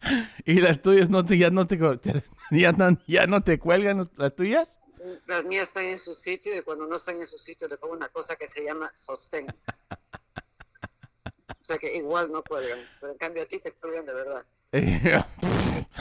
¿Y 0.44 0.60
las 0.60 0.80
tuyas 0.82 1.08
no 1.10 1.24
te, 1.24 1.38
ya, 1.38 1.50
no 1.50 1.66
te, 1.66 1.78
ya, 2.50 2.72
no, 2.72 2.98
ya 3.06 3.26
no 3.26 3.42
te 3.42 3.58
cuelgan 3.58 4.10
las 4.16 4.34
tuyas? 4.34 4.78
Las 5.26 5.44
mías 5.44 5.68
están 5.68 5.84
en 5.84 5.98
su 5.98 6.14
sitio 6.14 6.56
y 6.56 6.62
cuando 6.62 6.86
no 6.86 6.96
están 6.96 7.16
en 7.16 7.26
su 7.26 7.36
sitio 7.38 7.68
le 7.68 7.76
pongo 7.76 7.94
una 7.94 8.08
cosa 8.08 8.36
que 8.36 8.46
se 8.46 8.64
llama 8.64 8.90
sostén. 8.94 9.46
O 11.48 11.64
sea 11.64 11.78
que 11.78 11.94
igual 11.96 12.30
no 12.32 12.42
cuelgan, 12.42 12.78
pero 13.00 13.12
en 13.12 13.18
cambio 13.18 13.42
a 13.42 13.46
ti 13.46 13.58
te 13.60 13.72
cuelgan 13.72 14.06
de 14.06 14.14
verdad. 14.14 14.44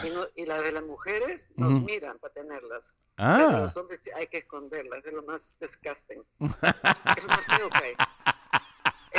Y, 0.04 0.10
no- 0.10 0.28
y 0.36 0.46
las 0.48 0.64
de 0.64 0.72
las 0.72 0.84
mujeres 0.84 1.52
nos 1.56 1.80
miran 1.82 2.18
para 2.18 2.34
tenerlas. 2.34 2.98
Las 3.16 3.38
de 3.38 3.44
ah, 3.56 3.60
los 3.60 3.78
hombres 3.78 4.02
hay 4.16 4.26
que 4.28 4.40
esconderlas, 4.40 5.06
es 5.06 5.14
lo 5.14 5.22
más 5.24 5.56
disgusting. 5.62 6.24
Es 6.40 7.24
lo 7.24 7.28
más 7.30 7.46
feo 7.46 7.70
que 7.70 7.78
hay. 7.78 7.94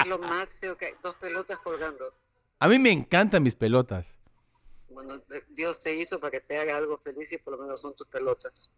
Es 0.05 0.11
lo 0.11 0.19
más 0.19 0.59
feo 0.59 0.77
que 0.77 0.87
hay. 0.87 0.93
Dos 1.03 1.15
pelotas 1.17 1.59
colgando. 1.59 2.13
a 2.61 2.69
mí 2.69 2.79
me 2.79 2.93
encantan 2.93 3.43
mis 3.43 3.55
pelotas. 3.55 4.17
Bueno, 4.89 5.15
Dios 5.51 5.81
te 5.81 5.95
hizo 5.97 6.21
para 6.21 6.31
que 6.31 6.41
te 6.41 6.57
haga 6.59 6.77
algo 6.77 6.97
feliz 6.97 7.33
y 7.33 7.39
por 7.39 7.57
lo 7.57 7.63
menos 7.65 7.81
son 7.81 7.95
tus 7.97 8.07
pelotas. 8.07 8.71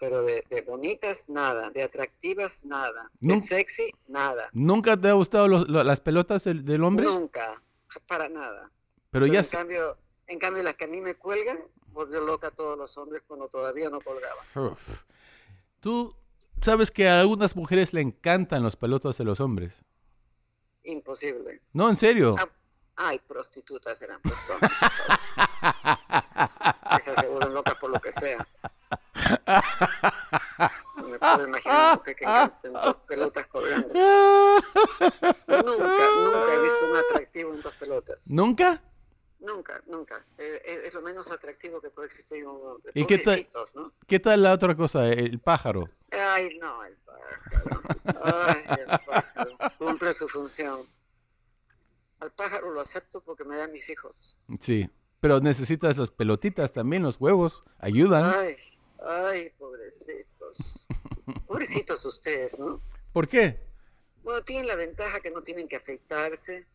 Pero 0.00 0.22
de, 0.22 0.44
de 0.48 0.62
bonitas, 0.62 1.28
nada. 1.28 1.70
De 1.70 1.82
atractivas, 1.82 2.64
nada. 2.64 3.10
De 3.20 3.40
sexy, 3.40 3.90
nada. 4.06 4.48
¿Nunca 4.52 4.96
te 4.96 5.08
ha 5.08 5.12
gustado 5.14 5.48
los- 5.48 5.68
lo- 5.68 5.82
las 5.84 6.00
pelotas 6.00 6.44
del, 6.44 6.64
del 6.64 6.82
hombre? 6.84 7.04
Nunca. 7.04 7.60
Para 8.06 8.28
nada. 8.28 8.70
Pero 9.10 9.24
Pero 9.24 9.26
ya 9.26 9.38
en, 9.40 9.44
sé- 9.44 9.56
cambio, 9.56 9.96
en 10.26 10.38
cambio, 10.38 10.62
las 10.62 10.76
que 10.76 10.84
a 10.84 10.88
mí 10.88 11.00
me 11.00 11.14
cuelgan, 11.14 11.58
volvió 11.92 12.20
loca 12.20 12.48
a 12.48 12.50
todos 12.50 12.76
los 12.78 12.96
hombres 12.98 13.22
cuando 13.26 13.48
todavía 13.48 13.88
no 13.90 14.00
colgaban. 14.00 14.44
Uf. 14.54 15.04
Tú 15.80 16.14
sabes 16.60 16.90
que 16.90 17.08
a 17.08 17.20
algunas 17.20 17.56
mujeres 17.56 17.92
le 17.92 18.00
encantan 18.00 18.62
los 18.62 18.76
pelotas 18.76 19.16
de 19.18 19.24
los 19.24 19.40
hombres. 19.40 19.84
Imposible. 20.84 21.60
No, 21.72 21.88
en 21.88 21.96
serio. 21.96 22.34
Ah, 22.38 22.48
Ay, 23.00 23.20
prostitutas 23.20 24.02
eran 24.02 24.20
personas. 24.20 24.72
Que 26.96 27.02
se 27.02 27.10
aseguran 27.12 27.54
locas 27.54 27.76
por 27.76 27.90
lo 27.90 28.00
que 28.00 28.10
sea. 28.10 28.44
No 30.96 31.08
me 31.08 31.18
puedo 31.18 31.46
imaginar 31.46 32.02
que 32.02 32.16
dos 32.72 32.96
pelotas 33.06 33.46
colgando. 33.46 33.88
Nunca, 35.46 36.08
nunca 36.16 36.54
he 36.54 36.62
visto 36.62 36.90
un 36.90 36.96
atractivo 36.96 37.54
en 37.54 37.62
dos 37.62 37.74
pelotas. 37.74 38.30
¿Nunca? 38.32 38.82
Nunca, 39.40 39.80
nunca. 39.86 40.24
Eh, 40.36 40.62
es, 40.64 40.78
es 40.86 40.94
lo 40.94 41.00
menos 41.02 41.30
atractivo 41.30 41.80
que 41.80 41.90
puede 41.90 42.06
existir 42.06 42.38
en 42.38 42.48
un. 42.48 42.82
¿Y 42.94 43.06
qué 43.06 43.18
tal- 43.18 43.46
¿no? 43.74 43.92
¿Qué 44.06 44.18
tal 44.18 44.42
la 44.42 44.52
otra 44.52 44.74
cosa? 44.76 45.08
El 45.08 45.38
pájaro. 45.38 45.86
Ay, 46.10 46.58
no, 46.58 46.84
el 46.84 46.96
pájaro. 46.96 47.82
Ay, 48.24 48.64
el 48.80 48.86
pájaro. 49.06 49.58
Cumple 49.78 50.12
su 50.12 50.26
función. 50.28 50.86
Al 52.20 52.32
pájaro 52.32 52.72
lo 52.72 52.80
acepto 52.80 53.20
porque 53.20 53.44
me 53.44 53.56
da 53.56 53.68
mis 53.68 53.88
hijos. 53.90 54.36
Sí. 54.60 54.90
Pero 55.20 55.40
necesitas 55.40 55.96
las 55.96 56.10
pelotitas 56.10 56.72
también, 56.72 57.02
los 57.02 57.20
huevos. 57.20 57.62
Ayudan. 57.78 58.32
Ay, 58.34 58.56
ay, 59.04 59.50
pobrecitos. 59.58 60.88
Pobrecitos 61.46 62.04
ustedes, 62.04 62.58
¿no? 62.58 62.80
¿Por 63.12 63.28
qué? 63.28 63.60
Bueno, 64.22 64.42
tienen 64.42 64.66
la 64.66 64.74
ventaja 64.74 65.20
que 65.20 65.30
no 65.30 65.42
tienen 65.42 65.68
que 65.68 65.76
afeitarse, 65.76 66.66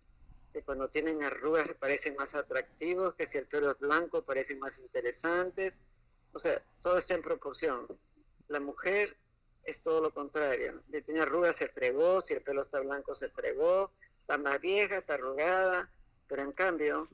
que 0.53 0.61
cuando 0.61 0.87
tienen 0.87 1.23
arrugas 1.23 1.73
parecen 1.79 2.15
más 2.15 2.35
atractivos, 2.35 3.15
que 3.15 3.25
si 3.25 3.39
el 3.39 3.47
pelo 3.47 3.71
es 3.71 3.79
blanco 3.79 4.21
parecen 4.21 4.59
más 4.59 4.79
interesantes. 4.79 5.79
O 6.31 6.39
sea, 6.39 6.61
todo 6.81 6.97
está 6.97 7.15
en 7.15 7.23
proporción. 7.23 7.87
La 8.47 8.59
mujer 8.59 9.17
es 9.63 9.81
todo 9.81 9.99
lo 9.99 10.13
contrario. 10.13 10.81
Si 10.91 11.01
tiene 11.01 11.21
arrugas 11.21 11.55
se 11.55 11.67
fregó, 11.67 12.21
si 12.21 12.35
el 12.35 12.41
pelo 12.41 12.61
está 12.61 12.79
blanco 12.79 13.15
se 13.15 13.29
fregó, 13.29 13.91
está 14.21 14.37
más 14.37 14.61
vieja, 14.61 14.97
está 14.97 15.15
arrugada, 15.15 15.89
pero 16.27 16.43
en 16.43 16.51
cambio, 16.51 17.07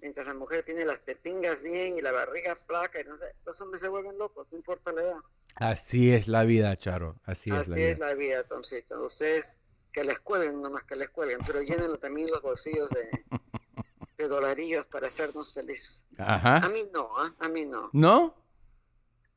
mientras 0.00 0.26
la 0.26 0.34
mujer 0.34 0.62
tiene 0.64 0.84
las 0.84 1.00
tetingas 1.04 1.62
bien 1.62 1.96
y 1.96 2.02
la 2.02 2.12
barriga 2.12 2.54
flaca, 2.56 3.00
y 3.00 3.04
no 3.04 3.16
sé, 3.18 3.34
los 3.46 3.60
hombres 3.60 3.80
se 3.80 3.88
vuelven 3.88 4.18
locos, 4.18 4.48
no 4.50 4.58
importa 4.58 4.92
la 4.92 5.02
edad. 5.02 5.16
Así 5.56 6.12
es 6.12 6.28
la 6.28 6.44
vida, 6.44 6.76
Charo. 6.76 7.16
Así, 7.24 7.50
es 7.50 7.54
la 7.54 7.60
Así 7.60 7.74
vida. 7.74 7.88
es 7.90 7.98
la 7.98 8.14
vida, 8.14 8.44
Toncito. 8.44 9.04
Ustedes 9.04 9.58
que 9.92 10.04
les 10.04 10.20
cuelguen, 10.20 10.60
nomás 10.60 10.84
que 10.84 10.96
les 10.96 11.10
cuelguen, 11.10 11.40
pero 11.46 11.60
llenen 11.62 11.98
también 11.98 12.30
los 12.30 12.40
bolsillos 12.42 12.88
de, 12.90 13.08
de 14.16 14.28
dolarillos 14.28 14.86
para 14.86 15.06
hacernos 15.08 15.52
felices. 15.54 16.06
A 16.18 16.34
Ajá. 16.36 16.68
mí 16.68 16.88
no, 16.92 17.08
¿ah? 17.18 17.34
a 17.38 17.48
mí 17.48 17.64
no. 17.66 17.90
¿No? 17.92 18.34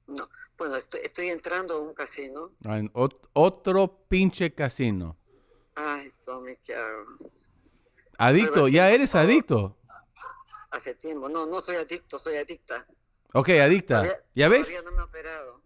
no. 0.08 0.30
Bueno, 0.58 0.76
estoy, 0.76 1.02
estoy 1.04 1.30
entrando 1.30 1.76
a 1.76 1.80
un 1.80 1.94
casino. 1.94 2.52
Ah, 2.66 2.78
ot- 2.94 3.30
otro 3.34 4.06
pinche 4.08 4.54
casino. 4.54 5.18
Ay, 5.76 6.12
Tommy, 6.24 6.56
¿qué? 6.58 6.76
Adicto, 8.18 8.68
ya 8.68 8.92
eres 8.92 9.16
adicto. 9.16 9.76
Hace 10.70 10.96
tiempo. 10.96 11.30
No, 11.30 11.46
no 11.48 11.60
soy 11.62 11.78
adicto, 11.78 12.20
soy 12.20 12.36
adicta. 12.38 12.86
Ok, 13.34 13.50
adicta. 13.50 14.02
Todavía- 14.04 14.24
¿Ya 14.36 14.48
ves? 14.50 14.68
Todavía 14.70 14.90
no 14.90 14.96
me 14.96 15.02
he 15.02 15.06
operado, 15.06 15.62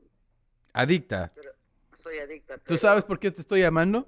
Adicta. 0.73 1.31
pero 1.35 1.51
soy 1.93 2.19
adicta. 2.19 2.57
¿Tú 2.59 2.77
sabes 2.77 3.03
por 3.03 3.19
qué 3.19 3.29
te 3.31 3.41
estoy 3.41 3.61
llamando? 3.61 4.07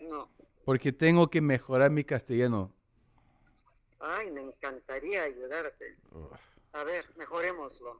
No. 0.00 0.28
Porque 0.64 0.92
tengo 0.92 1.30
que 1.30 1.40
mejorar 1.40 1.90
mi 1.90 2.04
castellano. 2.04 2.72
Ay, 3.98 4.30
me 4.30 4.42
encantaría 4.42 5.24
ayudarte. 5.24 5.96
A 6.72 6.84
ver, 6.84 7.04
mejorémoslo. 7.16 7.98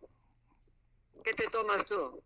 ¿Qué 1.22 1.34
te 1.34 1.46
tomas 1.48 1.84
tú? 1.84 2.22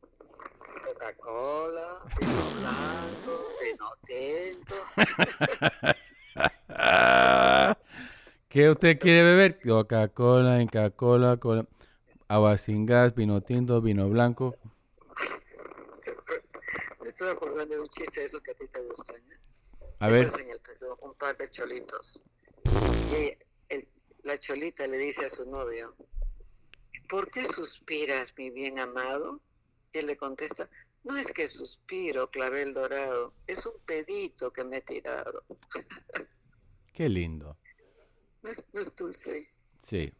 Coca-Cola, 0.84 2.00
vino 2.18 2.50
blanco, 2.58 3.48
vino 3.62 3.86
tinto. 4.04 4.74
¿Qué 8.48 8.70
usted 8.70 8.98
quiere 8.98 9.22
beber? 9.22 9.60
Coca-Cola, 9.60 10.60
Inca-Cola, 10.60 11.36
cola, 11.38 11.66
agua 12.28 12.58
sin 12.58 12.84
gas, 12.86 13.14
vino 13.14 13.40
tinto, 13.40 13.80
vino 13.80 14.08
blanco. 14.08 14.56
Me 17.00 17.08
estoy 17.08 17.30
acordando 17.30 17.74
de 17.74 17.80
un 17.80 17.88
chiste 17.88 18.20
de 18.20 18.26
esos 18.26 18.40
que 18.42 18.52
a 18.52 18.54
ti 18.54 18.68
te. 18.68 18.78
¿eh? 18.78 18.82
A 20.04 20.08
ver, 20.08 20.30
en 20.38 20.50
el 20.50 20.60
Perú, 20.60 20.96
un 21.00 21.14
par 21.14 21.34
de 21.38 21.48
cholitos. 21.50 22.22
Y 23.10 23.32
el- 23.70 23.88
la 24.22 24.36
cholita 24.38 24.86
le 24.86 24.98
dice 24.98 25.24
a 25.24 25.28
su 25.30 25.48
novio, 25.50 25.96
¿por 27.08 27.30
qué 27.30 27.46
suspiras, 27.46 28.34
mi 28.36 28.50
bien 28.50 28.78
amado? 28.78 29.40
Y 29.92 29.98
él 29.98 30.06
le 30.08 30.16
contesta, 30.18 30.68
no 31.04 31.16
es 31.16 31.32
que 31.32 31.46
suspiro, 31.46 32.30
clavel 32.30 32.74
dorado, 32.74 33.32
es 33.46 33.64
un 33.64 33.74
pedito 33.86 34.52
que 34.52 34.62
me 34.64 34.78
he 34.78 34.80
tirado. 34.82 35.42
qué 36.92 37.08
lindo. 37.08 37.56
No 38.42 38.50
es, 38.50 38.66
no 38.74 38.80
es 38.80 38.94
dulce. 38.94 39.48
Sí. 39.88 40.12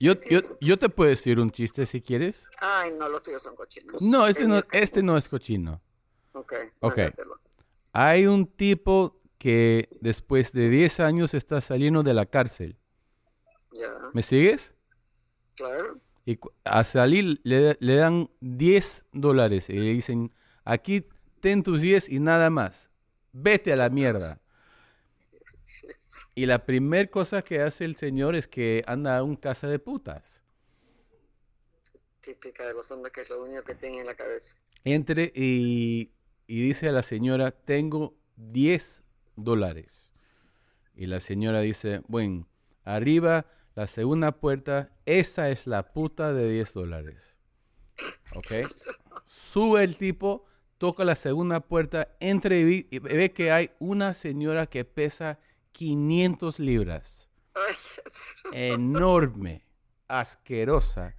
Yo, 0.00 0.14
yo, 0.28 0.40
yo 0.60 0.76
te 0.78 0.88
puedo 0.88 1.10
decir 1.10 1.38
un 1.38 1.52
chiste 1.52 1.86
si 1.86 2.00
quieres. 2.00 2.48
Ay, 2.58 2.92
no, 2.98 3.08
los 3.08 3.22
tuyos 3.22 3.42
son 3.42 3.54
cochinos. 3.54 4.02
No, 4.02 4.26
este 4.26 4.46
no, 4.48 4.60
este 4.72 5.02
no 5.04 5.16
es 5.16 5.28
cochino. 5.28 5.80
Ok. 6.32 6.54
Hay 7.92 8.26
un 8.26 8.46
tipo 8.46 9.19
que 9.40 9.88
después 10.02 10.52
de 10.52 10.68
10 10.68 11.00
años 11.00 11.32
está 11.32 11.62
saliendo 11.62 12.02
de 12.02 12.12
la 12.12 12.26
cárcel. 12.26 12.76
¿Me 14.12 14.22
sigues? 14.22 14.74
claro. 15.54 15.98
Y 16.26 16.38
a 16.64 16.84
salir 16.84 17.40
le, 17.42 17.78
le 17.80 17.94
dan 17.96 18.30
10 18.40 19.06
dólares 19.12 19.70
y 19.70 19.72
le 19.72 19.94
dicen, 19.94 20.30
aquí 20.64 21.06
ten 21.40 21.62
tus 21.62 21.80
10 21.80 22.10
y 22.10 22.20
nada 22.20 22.50
más. 22.50 22.90
Vete 23.32 23.72
a 23.72 23.76
la 23.76 23.88
mierda. 23.88 24.38
Y 26.34 26.46
la 26.46 26.64
primera 26.64 27.10
cosa 27.10 27.42
que 27.42 27.60
hace 27.60 27.84
el 27.84 27.96
señor 27.96 28.34
es 28.34 28.46
que 28.46 28.82
anda 28.86 29.18
a 29.18 29.22
un 29.22 29.36
casa 29.36 29.66
de 29.66 29.78
putas. 29.78 30.42
Típica 32.20 32.66
de 32.66 32.72
los 32.72 32.90
hombres 32.90 33.12
que 33.12 33.22
es 33.22 33.30
lo 33.30 33.42
único 33.42 33.62
que 33.64 33.74
tienen 33.74 34.00
en 34.00 34.06
la 34.06 34.14
cabeza. 34.14 34.58
Entre 34.84 35.32
y, 35.34 36.12
y 36.46 36.62
dice 36.62 36.88
a 36.88 36.92
la 36.92 37.02
señora, 37.02 37.50
tengo 37.50 38.14
10 38.36 39.02
dólares. 39.44 40.10
Y 40.94 41.06
la 41.06 41.20
señora 41.20 41.60
dice, 41.60 42.02
bueno, 42.08 42.46
arriba, 42.84 43.46
la 43.74 43.86
segunda 43.86 44.32
puerta, 44.32 44.90
esa 45.06 45.50
es 45.50 45.66
la 45.66 45.92
puta 45.92 46.32
de 46.32 46.50
10 46.50 46.74
dólares. 46.74 47.36
¿Ok? 48.34 48.68
Sube 49.24 49.84
el 49.84 49.96
tipo, 49.96 50.44
toca 50.78 51.04
la 51.04 51.16
segunda 51.16 51.60
puerta, 51.60 52.08
entra 52.20 52.56
y, 52.56 52.86
y 52.90 52.98
ve 52.98 53.32
que 53.32 53.52
hay 53.52 53.70
una 53.78 54.14
señora 54.14 54.66
que 54.66 54.84
pesa 54.84 55.38
500 55.72 56.58
libras. 56.58 57.28
Enorme, 58.52 59.64
asquerosa. 60.08 61.14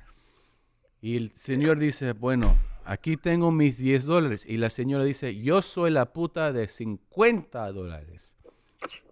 Y 1.02 1.18
el 1.18 1.32
señor 1.32 1.80
dice, 1.80 2.14
bueno, 2.14 2.58
aquí 2.86 3.18
tengo 3.18 3.52
mis 3.52 3.78
10 3.78 4.06
dólares. 4.06 4.44
Y 4.46 4.58
la 4.58 4.70
señora 4.70 5.04
dice, 5.04 5.36
yo 5.36 5.62
soy 5.62 5.92
la 5.92 6.14
puta 6.14 6.52
de 6.52 6.68
50 6.68 7.72
dólares. 7.72 8.34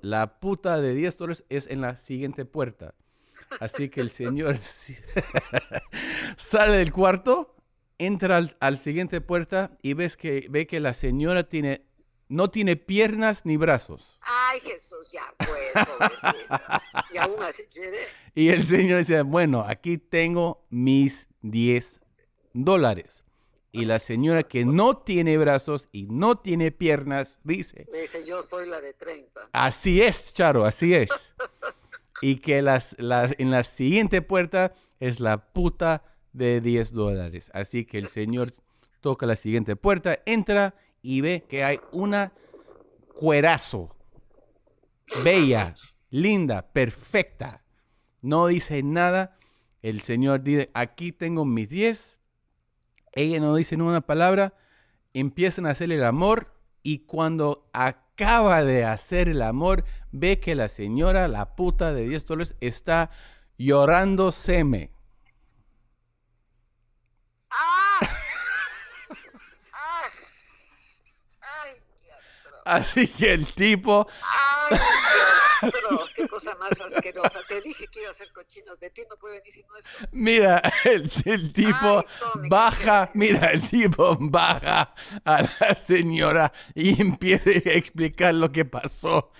La 0.01 0.39
puta 0.39 0.81
de 0.81 0.93
10 0.93 1.17
dólares 1.17 1.43
es 1.49 1.67
en 1.67 1.81
la 1.81 1.95
siguiente 1.95 2.45
puerta. 2.45 2.95
Así 3.59 3.89
que 3.89 4.01
el 4.01 4.11
señor 4.11 4.57
sale 6.37 6.77
del 6.77 6.91
cuarto, 6.91 7.55
entra 7.97 8.37
al, 8.37 8.55
al 8.59 8.77
siguiente 8.77 9.21
puerta 9.21 9.77
y 9.81 9.93
ves 9.93 10.17
que, 10.17 10.47
ve 10.49 10.67
que 10.67 10.79
la 10.79 10.93
señora 10.93 11.43
tiene, 11.43 11.85
no 12.27 12.49
tiene 12.49 12.75
piernas 12.75 13.45
ni 13.45 13.57
brazos. 13.57 14.19
Ay, 14.21 14.59
Jesús, 14.59 15.11
ya 15.11 15.33
pues. 15.37 15.71
Y 17.13 17.17
aún 17.17 17.41
así 17.43 17.63
quiere. 17.71 17.99
Y 18.35 18.49
el 18.49 18.65
señor 18.65 18.99
dice, 18.99 19.21
bueno, 19.21 19.65
aquí 19.67 19.97
tengo 19.97 20.65
mis 20.69 21.27
10 21.41 22.01
dólares. 22.53 23.23
Y 23.71 23.85
la 23.85 23.99
señora 23.99 24.43
que 24.43 24.65
no 24.65 24.97
tiene 24.97 25.37
brazos 25.37 25.87
y 25.91 26.07
no 26.07 26.39
tiene 26.39 26.71
piernas 26.71 27.37
dice, 27.43 27.85
dice, 27.93 28.25
yo 28.27 28.41
soy 28.41 28.67
la 28.67 28.81
de 28.81 28.93
30. 28.93 29.41
así 29.53 30.01
es, 30.01 30.33
Charo, 30.33 30.65
así 30.65 30.93
es. 30.93 31.35
Y 32.21 32.35
que 32.37 32.61
las, 32.61 32.97
las- 32.99 33.33
en 33.37 33.49
la 33.49 33.63
siguiente 33.63 34.21
puerta 34.21 34.73
es 34.99 35.21
la 35.21 35.37
puta 35.53 36.03
de 36.33 36.59
10 36.59 36.91
dólares. 36.91 37.49
Así 37.53 37.85
que 37.85 37.97
el 37.97 38.07
señor 38.07 38.51
toca 38.99 39.25
la 39.25 39.37
siguiente 39.37 39.77
puerta, 39.77 40.19
entra 40.25 40.75
y 41.01 41.21
ve 41.21 41.45
que 41.47 41.63
hay 41.63 41.79
una 41.93 42.33
cuerazo. 43.15 43.95
Bella, 45.23 45.75
linda, 46.09 46.61
perfecta. 46.73 47.63
No 48.21 48.47
dice 48.47 48.83
nada. 48.83 49.37
El 49.81 50.01
señor 50.01 50.43
dice, 50.43 50.69
aquí 50.73 51.13
tengo 51.13 51.45
mis 51.45 51.69
10. 51.69 52.18
Ella 53.19 53.41
no 53.41 53.53
dice 53.53 53.75
ni 53.75 53.83
una 53.83 53.99
palabra. 53.99 54.53
Empiezan 55.13 55.65
a 55.65 55.71
hacer 55.71 55.91
el 55.91 56.05
amor 56.05 56.55
y 56.83 56.99
cuando 56.99 57.69
acaba 57.73 58.63
de 58.63 58.85
hacer 58.85 59.27
el 59.27 59.41
amor, 59.41 59.83
ve 60.13 60.39
que 60.39 60.55
la 60.55 60.69
señora, 60.69 61.27
la 61.27 61.53
puta 61.57 61.91
de 61.93 62.07
10 62.07 62.25
dólares, 62.25 62.55
está 62.61 63.11
llorando 63.57 64.31
seme. 64.31 64.91
¡Ah! 67.49 67.99
¡Ah! 69.73 70.03
Así 72.77 73.05
que 73.05 73.33
el 73.33 73.51
tipo 73.51 74.07
¡Ay, 74.69 74.77
atroz! 75.61 76.11
¡Qué 76.15 76.27
cosa 76.27 76.55
más 76.55 76.71
asquerosa! 76.81 77.39
Te 77.47 77.61
dije 77.61 77.87
que 77.87 78.01
iba 78.01 78.11
a 78.11 78.33
cochinos. 78.33 78.79
De 78.79 78.89
ti 78.89 79.03
no 79.09 79.17
puede 79.17 79.39
venir 79.39 79.53
sino 79.53 79.75
eso. 79.77 79.97
Mira, 80.11 80.61
el, 80.85 81.11
el 81.25 81.53
tipo 81.53 82.05
Ay, 82.35 82.49
baja, 82.49 83.09
mira, 83.13 83.51
el 83.51 83.61
tipo 83.61 84.17
baja 84.19 84.93
a 85.25 85.41
la 85.41 85.75
señora 85.75 86.51
y 86.75 87.01
empieza 87.01 87.49
a 87.49 87.73
explicar 87.73 88.33
lo 88.33 88.51
que 88.51 88.65
pasó. 88.65 89.31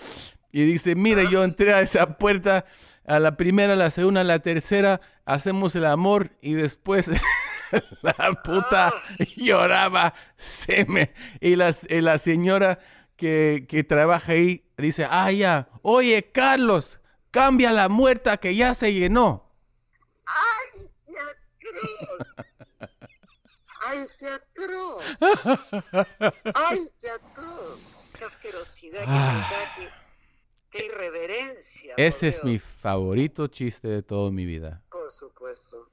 Y 0.52 0.64
dice, 0.66 0.96
mira, 0.96 1.24
yo 1.24 1.44
entré 1.44 1.74
a 1.74 1.82
esa 1.82 2.18
puerta, 2.18 2.66
a 3.06 3.20
la 3.20 3.38
primera, 3.38 3.74
a 3.74 3.76
la 3.76 3.92
segunda, 3.92 4.22
a 4.22 4.24
la 4.24 4.40
tercera, 4.40 5.00
hacemos 5.26 5.76
el 5.76 5.86
amor 5.86 6.32
y 6.42 6.54
después 6.54 7.08
la 8.02 8.34
puta 8.44 8.94
lloraba, 9.36 10.14
seme. 10.36 11.14
Y 11.40 11.56
la, 11.56 11.74
y 11.90 12.02
la 12.02 12.18
señora 12.18 12.80
que, 13.16 13.66
que 13.68 13.84
trabaja 13.84 14.32
ahí 14.32 14.64
dice, 14.82 15.08
ah, 15.10 15.32
ya, 15.32 15.68
oye, 15.82 16.32
Carlos, 16.32 17.00
cambia 17.32 17.72
la 17.72 17.89
muerta 17.89 18.38
que 18.38 18.56
ya 18.56 18.74
se 18.74 18.94
llenó. 18.94 19.46
¡Ay, 20.26 20.89
qué 21.06 21.18
atroz! 21.20 22.46
¡Ay, 23.82 24.08
qué 24.18 24.28
atroz! 24.28 25.22
¡Ay, 26.54 26.89
qué 27.00 27.10
atroz! 27.10 28.08
¡Qué 28.18 28.26
asquerosidad! 28.26 29.00
¡Qué 29.00 29.06
Ah. 29.08 29.48
maldad! 29.50 29.68
¡Qué, 29.78 30.78
qué 30.80 30.86
irreverencia! 30.86 31.94
Ese 31.98 32.28
es 32.28 32.36
Dios. 32.36 32.46
mi 32.46 32.60
favorito 32.60 33.48
chiste 33.48 33.88
de 33.88 34.04
toda 34.04 34.30
mi 34.32 34.46
vida. 34.46 34.84
Por 34.92 35.10
supuesto. 35.12 35.89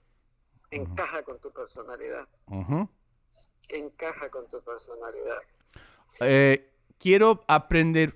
Encaja 0.70 1.22
con 1.22 1.40
tu 1.40 1.51
personalidad. 1.53 2.29
Encaja 3.68 4.31
con 4.31 4.49
tu 4.49 4.61
personalidad. 4.62 5.38
Eh, 6.20 6.72
quiero 6.99 7.44
aprender 7.49 8.14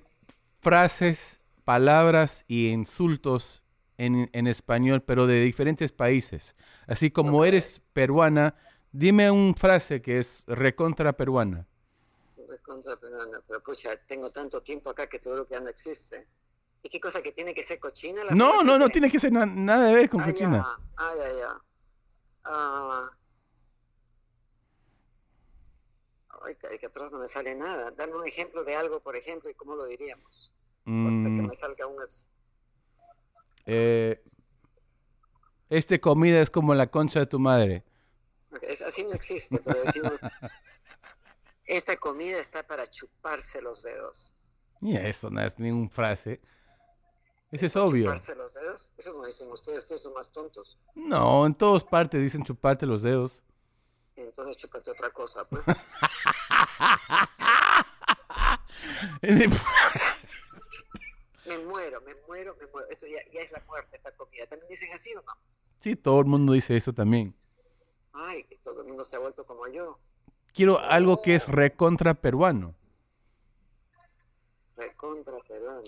frases, 0.61 1.41
palabras 1.65 2.45
y 2.47 2.69
insultos 2.69 3.61
en, 3.97 4.29
en 4.33 4.47
español, 4.47 5.01
pero 5.03 5.27
de 5.27 5.41
diferentes 5.41 5.91
países. 5.91 6.55
Así 6.87 7.11
como 7.11 7.39
Ok. 7.39 7.45
eres 7.47 7.81
peruana, 7.93 8.55
dime 8.91 9.29
una 9.31 9.53
frase 9.55 10.01
que 10.01 10.19
es 10.19 10.43
recontra 10.47 11.13
peruana. 11.13 11.67
De 12.37 12.59
contra 12.59 12.95
peruana, 12.97 13.39
pero 13.47 13.61
pucha, 13.61 13.89
tengo 14.07 14.29
tanto 14.31 14.61
tiempo 14.61 14.89
acá 14.89 15.07
que 15.07 15.19
seguro 15.19 15.45
que 15.47 15.55
ya 15.55 15.61
no 15.61 15.69
existe. 15.69 16.27
¿Y 16.83 16.89
qué 16.89 16.99
cosa 16.99 17.21
que 17.21 17.31
tiene 17.31 17.53
que 17.53 17.61
ser 17.63 17.79
cochina? 17.79 18.23
la 18.23 18.31
No, 18.33 18.63
no, 18.63 18.79
no 18.79 18.89
tiene 18.89 19.11
que 19.11 19.19
ser 19.19 19.31
na- 19.31 19.45
nada 19.45 19.85
de 19.87 19.93
ver 19.95 20.09
con 20.09 20.21
Ah, 20.21 20.25
cochina. 20.25 20.57
ya. 20.57 20.85
Ah, 20.97 21.13
ya, 21.15 21.29
ya. 21.37 21.61
Ah. 22.45 23.09
Ay, 26.45 26.55
que, 26.55 26.79
que 26.79 26.85
atrás 26.85 27.11
no 27.11 27.19
me 27.19 27.27
sale 27.27 27.55
nada. 27.55 27.91
Dame 27.91 28.13
un 28.15 28.27
ejemplo 28.27 28.63
de 28.63 28.75
algo, 28.75 28.99
por 28.99 29.15
ejemplo, 29.15 29.49
y 29.49 29.53
cómo 29.53 29.75
lo 29.75 29.85
diríamos. 29.85 30.51
Para 30.83 31.35
que 31.35 31.41
Mm, 31.43 31.47
me 31.47 31.55
salga 31.55 31.87
un... 31.87 31.97
eh, 33.65 34.21
este 35.69 35.99
comida 36.01 36.41
es 36.41 36.49
como 36.49 36.73
la 36.75 36.87
concha 36.87 37.19
de 37.19 37.25
tu 37.27 37.39
madre. 37.39 37.83
es- 38.61 38.81
Así 38.81 39.03
no 39.03 39.13
existe, 39.13 39.59
pero 39.63 39.81
decimos... 39.83 40.13
Esta 41.65 41.95
comida 41.95 42.37
está 42.39 42.63
para 42.63 42.85
chuparse 42.89 43.61
los 43.61 43.83
dedos. 43.83 44.33
Y 44.81 44.97
eso 44.97 45.29
no 45.29 45.41
es 45.41 45.57
ninguna 45.57 45.89
frase. 45.89 46.41
Ese 47.51 47.67
es 47.67 47.75
obvio. 47.75 48.05
¿Chuparse 48.05 48.35
los 48.35 48.53
dedos? 48.53 48.91
Eso 48.97 49.13
no 49.13 49.25
dicen 49.25 49.49
ustedes, 49.51 49.79
ustedes 49.79 50.01
son 50.01 50.13
más 50.13 50.29
tontos. 50.31 50.77
No, 50.95 51.45
en 51.45 51.53
todas 51.53 51.83
partes 51.83 52.19
dicen 52.21 52.43
chuparte 52.43 52.85
los 52.85 53.03
dedos. 53.03 53.41
Entonces 54.15 54.57
chúpate 54.57 54.91
otra 54.91 55.09
cosa, 55.11 55.47
pues. 55.47 55.65
Me 61.45 61.57
muero, 61.59 62.01
me 62.01 62.15
muero, 62.27 62.55
me 62.59 62.67
muero. 62.67 62.87
Esto 62.89 63.07
ya, 63.07 63.19
ya 63.33 63.41
es 63.41 63.51
la 63.51 63.63
muerte, 63.67 63.97
esta 63.97 64.11
comida. 64.11 64.45
¿También 64.47 64.69
dicen 64.69 64.89
así 64.93 65.13
o 65.13 65.21
no? 65.21 65.33
Sí, 65.79 65.95
todo 65.95 66.19
el 66.19 66.25
mundo 66.25 66.53
dice 66.53 66.77
eso 66.77 66.93
también. 66.93 67.35
Ay, 68.13 68.43
que 68.43 68.57
todo 68.57 68.81
el 68.81 68.87
mundo 68.87 69.03
se 69.03 69.15
ha 69.15 69.19
vuelto 69.19 69.45
como 69.45 69.67
yo. 69.67 69.99
Quiero 70.53 70.79
algo 70.79 71.21
que 71.21 71.35
es 71.35 71.47
recontra 71.47 72.13
peruano. 72.13 72.75
Recontra 74.75 75.33
peruano. 75.47 75.81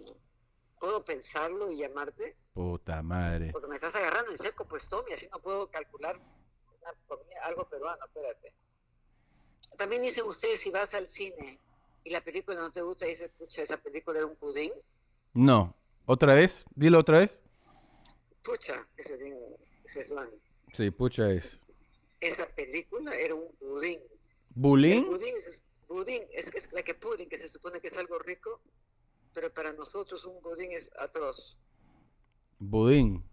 ¿Puedo 0.79 1.05
pensarlo 1.05 1.71
y 1.71 1.79
llamarte? 1.79 2.35
Puta 2.53 3.01
madre. 3.01 3.51
Porque 3.51 3.67
me 3.67 3.75
estás 3.75 3.95
agarrando 3.95 4.31
en 4.31 4.37
seco, 4.37 4.65
pues 4.65 4.89
Tommy, 4.89 5.13
así 5.13 5.27
no 5.31 5.39
puedo 5.39 5.69
calcular 5.69 6.19
una 6.83 7.43
algo 7.43 7.67
peruano, 7.69 8.03
espérate. 8.05 8.53
También 9.77 10.01
dicen 10.01 10.25
ustedes 10.25 10.59
si 10.59 10.69
vas 10.69 10.93
al 10.93 11.09
cine 11.09 11.59
y 12.03 12.09
la 12.11 12.21
película 12.21 12.59
no 12.59 12.71
te 12.71 12.81
gusta 12.81 13.05
dices, 13.05 13.31
pucha, 13.37 13.61
esa 13.61 13.77
película 13.77 14.19
era 14.19 14.27
un 14.27 14.35
pudín. 14.35 14.71
No. 15.33 15.75
¿Otra 16.05 16.35
vez? 16.35 16.65
Dilo 16.75 16.99
otra 16.99 17.19
vez. 17.19 17.39
Pucha, 18.43 18.85
ese 18.97 19.13
es 19.13 19.19
bien, 19.19 19.37
ese 19.85 20.01
es 20.01 20.07
slang. 20.07 20.29
Sí, 20.73 20.91
pucha 20.91 21.31
es. 21.31 21.59
Esa 22.19 22.45
película 22.47 23.13
era 23.15 23.35
un 23.35 23.51
pudín. 23.55 24.01
Pudín 24.53 25.07
es, 25.35 25.63
budín, 25.87 26.23
es, 26.33 26.53
es 26.53 26.71
la 26.73 26.83
que 26.83 26.93
pudding, 26.93 27.29
que 27.29 27.39
se 27.39 27.47
supone 27.47 27.79
que 27.79 27.87
es 27.87 27.97
algo 27.97 28.19
rico, 28.19 28.59
pero 29.33 29.53
para 29.53 29.73
nosotros 29.73 30.25
un 30.25 30.41
budín 30.41 30.71
es 30.71 30.91
atroz. 30.97 31.57
Budín. 32.59 33.23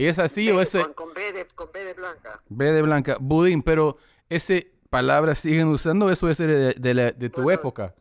¿Y 0.00 0.06
es 0.06 0.18
así 0.18 0.50
o 0.50 0.56
B- 0.56 0.62
ese 0.62 0.80
Con, 0.82 0.94
con 0.94 1.12
B 1.14 1.32
de, 1.32 1.46
con 1.48 1.70
B 1.72 1.84
de 1.84 1.92
blanca. 1.94 2.40
B 2.48 2.64
de 2.72 2.82
blanca? 2.82 3.16
Budín, 3.20 3.62
pero 3.62 3.98
ese 4.28 4.70
palabra 4.88 5.34
siguen 5.34 5.68
usando, 5.68 6.10
eso 6.10 6.28
es 6.30 6.38
de, 6.38 6.72
de 6.74 6.94
la- 6.94 7.12
de 7.12 7.28
tu 7.28 7.42
Bueno, 7.42 7.60
época. 7.60 7.94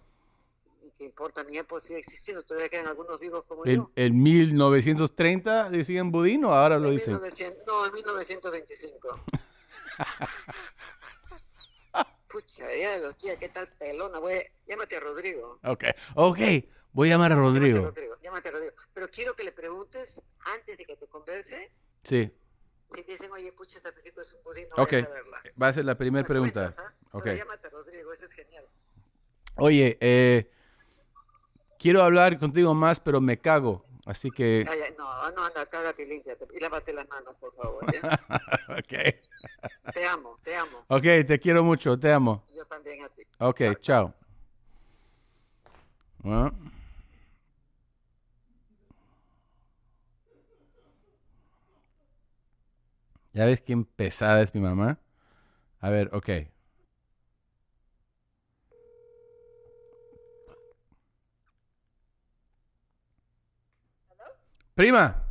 Y 0.81 0.91
que 0.91 1.03
importa, 1.03 1.43
mi 1.43 1.57
época 1.57 1.81
sigue 1.81 1.99
existiendo, 1.99 2.41
todavía 2.43 2.69
quedan 2.69 2.87
algunos 2.87 3.19
vivos 3.19 3.43
como 3.47 3.65
El, 3.65 3.75
yo. 3.75 3.91
el 3.95 4.13
1930 4.13 5.69
decían 5.69 6.09
budín 6.11 6.45
o 6.45 6.53
ahora 6.53 6.77
lo 6.79 6.85
En 6.87 6.95
dicen. 6.95 7.13
1900 7.15 7.65
no, 7.67 7.85
en 7.85 7.93
1925. 7.93 9.19
Pucha, 12.29 12.65
ya, 12.75 12.97
lo- 12.99 13.13
tía, 13.15 13.37
qué 13.39 13.49
tal 13.49 13.67
pelona, 13.79 14.19
güey. 14.19 14.39
Llámate 14.67 14.97
a 14.97 14.99
Rodrigo. 14.99 15.59
Ok, 15.63 15.83
ok. 16.15 16.37
Voy 16.91 17.09
a 17.09 17.13
llamar 17.13 17.31
a 17.31 17.35
Llámate 17.35 17.49
a 17.49 17.59
Rodrigo. 17.59 17.85
Rodrigo, 17.85 18.15
llámate 18.21 18.49
a 18.49 18.51
Rodrigo. 18.51 18.73
Pero 18.93 19.07
quiero 19.09 19.33
que 19.35 19.43
le 19.43 19.51
preguntes 19.51 20.21
antes 20.45 20.77
de 20.77 20.85
que 20.85 20.95
te 20.95 21.07
converse. 21.07 21.71
Sí, 22.03 22.31
Si 22.89 23.03
te 23.03 23.11
dicen, 23.11 23.31
oye, 23.31 23.51
pucha, 23.53 23.77
esta 23.77 23.91
película 23.91 24.21
es 24.23 24.33
un 24.33 24.43
budín, 24.43 24.67
no 24.69 24.77
ok. 24.77 24.89
vayas 24.91 25.03
a 25.05 25.09
verla. 25.09 25.41
Va 25.61 25.67
a 25.67 25.73
ser 25.73 25.85
la 25.85 25.95
primera 25.95 26.23
Me 26.23 26.27
pregunta. 26.29 26.65
cuentas, 26.65 26.85
¿ah? 26.85 26.93
Pero 27.11 27.33
Ok. 27.33 27.37
llámate 27.37 27.67
a 27.67 27.69
Rodrigo, 27.69 28.13
eso 28.13 28.25
es 28.25 28.31
genial. 28.31 28.65
Oye, 29.57 29.97
eh, 29.99 30.49
quiero 31.77 32.01
hablar 32.01 32.39
contigo 32.39 32.73
más, 32.73 32.99
pero 32.99 33.21
me 33.21 33.39
cago. 33.39 33.85
Así 34.05 34.31
que, 34.31 34.65
Ay, 34.67 34.79
ay, 34.81 34.95
no, 34.97 35.31
no, 35.31 35.45
anda, 35.45 35.65
cágate 35.67 36.03
y 36.03 36.05
límpiate. 36.07 36.47
Y 36.53 36.59
lávate 36.59 36.93
las 36.93 37.07
manos, 37.09 37.35
por 37.39 37.53
favor. 37.55 37.83
¿ya? 37.91 38.01
ok. 38.69 39.93
te 39.93 40.07
amo, 40.07 40.39
te 40.43 40.55
amo. 40.55 40.85
Ok, 40.87 41.03
te 41.27 41.39
quiero 41.39 41.63
mucho, 41.63 41.99
te 41.99 42.11
amo. 42.11 42.43
Yo 42.55 42.65
también 42.65 43.03
a 43.03 43.09
ti. 43.09 43.23
Ok, 43.39 43.59
Chao, 43.59 43.75
chao. 43.75 44.13
Bueno. 46.23 46.68
¿Ya 53.39 53.45
ves 53.45 53.61
quién 53.61 53.85
pesada 53.85 54.41
es 54.41 54.53
mi 54.53 54.59
mamá? 54.59 54.99
A 55.79 55.89
ver, 55.89 56.09
ok. 56.13 56.29
Prima, 64.75 65.25